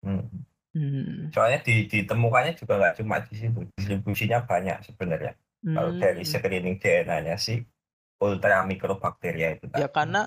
Hmm. 0.02 0.26
Hmm. 0.72 1.28
soalnya 1.30 1.60
di, 1.62 1.84
ditemukannya 1.84 2.56
juga 2.56 2.80
nggak 2.80 2.94
cuma 2.98 3.20
di 3.20 3.34
situ 3.36 3.60
distribusinya 3.76 4.42
banyak 4.42 4.82
sebenarnya 4.82 5.32
kalau 5.62 5.92
Hmm. 5.92 6.00
dari 6.00 6.24
screening 6.24 6.80
DNA-nya 6.80 7.36
sih 7.36 7.62
ultra 8.18 8.64
mikrobakteria 8.64 9.54
itu 9.54 9.70
Ya 9.70 9.86
tadi. 9.86 9.94
karena 9.94 10.22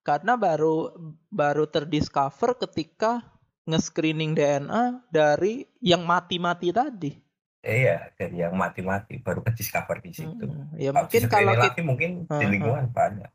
karena 0.00 0.34
baru 0.34 0.90
baru 1.28 1.68
terdiscover 1.68 2.58
ketika 2.58 3.22
nge-screening 3.68 4.34
DNA 4.34 5.06
dari 5.06 5.62
yang 5.78 6.02
mati-mati 6.02 6.72
tadi. 6.72 7.12
Iya, 7.60 8.08
dari 8.16 8.40
yang 8.40 8.56
mati-mati 8.56 9.20
baru 9.20 9.44
ke 9.44 9.52
discover 9.52 10.00
di 10.00 10.16
situ. 10.16 10.48
Hmm, 10.48 10.72
ya 10.80 10.96
Kalau 10.96 11.04
mungkin 11.04 11.20
kalau 11.28 11.52
kita 11.52 11.64
lagi 11.68 11.82
mungkin 11.84 12.10
di 12.24 12.32
Heeh. 12.32 12.50
lingkungan 12.56 12.88
banyak. 12.88 13.28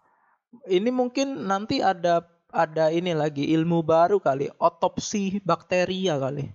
ini 0.72 0.90
mungkin 0.90 1.46
nanti 1.46 1.84
ada 1.84 2.26
ada 2.50 2.90
ini 2.90 3.14
lagi 3.14 3.54
ilmu 3.54 3.86
baru 3.86 4.18
kali, 4.18 4.50
otopsi 4.58 5.44
bakteria 5.46 6.18
kali. 6.18 6.50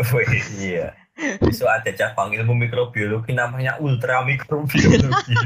Wih, 0.00 0.42
iya. 0.58 0.96
Besok 1.38 1.68
ada 1.68 1.92
cabang 1.92 2.32
ilmu 2.32 2.56
mikrobiologi 2.56 3.36
namanya 3.36 3.76
ultra 3.78 4.24
mikrobiologi. 4.24 5.36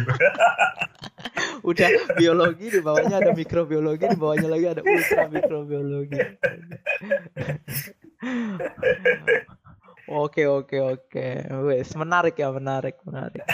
Udah 1.69 1.91
biologi 2.15 2.71
di 2.71 2.79
bawahnya 2.79 3.19
ada 3.19 3.35
mikrobiologi, 3.35 4.07
di 4.07 4.17
bawahnya 4.17 4.49
lagi 4.49 4.67
ada 4.71 4.83
ultra 4.87 5.27
mikrobiologi. 5.27 6.17
Oke 10.07 10.47
oke 10.47 10.77
oke, 10.79 11.27
wes 11.67 11.91
menarik 11.99 12.39
ya 12.39 12.55
menarik 12.55 13.03
menarik. 13.03 13.43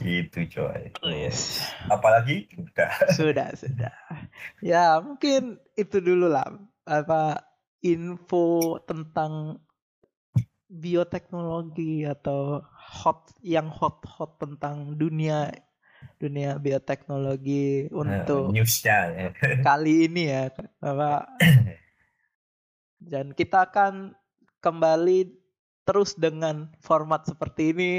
Gitu 0.00 0.38
coy. 0.52 0.92
Yes. 1.08 1.64
Apalagi 1.88 2.48
udah. 2.56 2.92
Sudah 3.16 3.48
sudah. 3.56 3.94
Ya 4.60 5.00
mungkin 5.00 5.56
itu 5.76 6.00
dulu 6.04 6.28
lah 6.28 6.52
apa 6.84 7.40
info 7.80 8.76
tentang 8.84 9.60
bioteknologi 10.68 12.04
atau 12.04 12.60
hot 12.74 13.32
yang 13.40 13.70
hot 13.70 14.02
hot 14.04 14.36
tentang 14.40 14.98
dunia 14.98 15.52
dunia 16.18 16.60
bioteknologi 16.60 17.88
untuk 17.88 18.52
newsnya 18.52 18.98
ya. 19.12 19.28
kali 19.62 20.08
ini 20.10 20.28
ya 20.28 20.50
apa 20.82 21.30
dan 23.04 23.30
kita 23.30 23.68
akan 23.68 24.16
kembali 24.58 25.28
terus 25.84 26.16
dengan 26.16 26.72
format 26.80 27.28
seperti 27.28 27.62
ini 27.70 27.92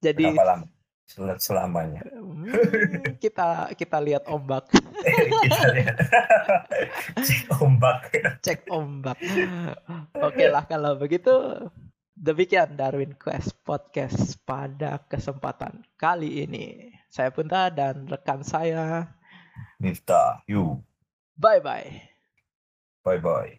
jadi 0.00 0.32
Berapa 0.32 0.46
lama? 0.46 0.66
Sel- 1.04 1.42
Selamanya. 1.42 2.06
hmm, 2.06 3.18
kita 3.18 3.74
kita 3.74 3.98
lihat 3.98 4.30
ombak 4.30 4.70
Kita 5.42 5.66
lihat. 5.74 5.96
Cek 7.18 7.50
ombak. 7.58 8.14
cek 8.40 8.60
ombak 8.70 9.18
oke 10.14 10.44
lah 10.46 10.64
kalau 10.64 10.94
begitu 10.94 11.34
demikian 12.14 12.78
Darwin 12.78 13.18
Quest 13.18 13.58
podcast 13.66 14.38
pada 14.46 15.02
kesempatan 15.10 15.82
kali 15.98 16.46
ini 16.46 16.94
saya 17.10 17.34
Punta 17.34 17.66
dan 17.68 18.06
rekan 18.06 18.46
saya 18.46 19.10
Miftah, 19.76 20.40
you. 20.46 20.80
Bye 21.40 21.60
bye 21.60 22.02
Bye 23.04 23.18
bye. 23.18 23.58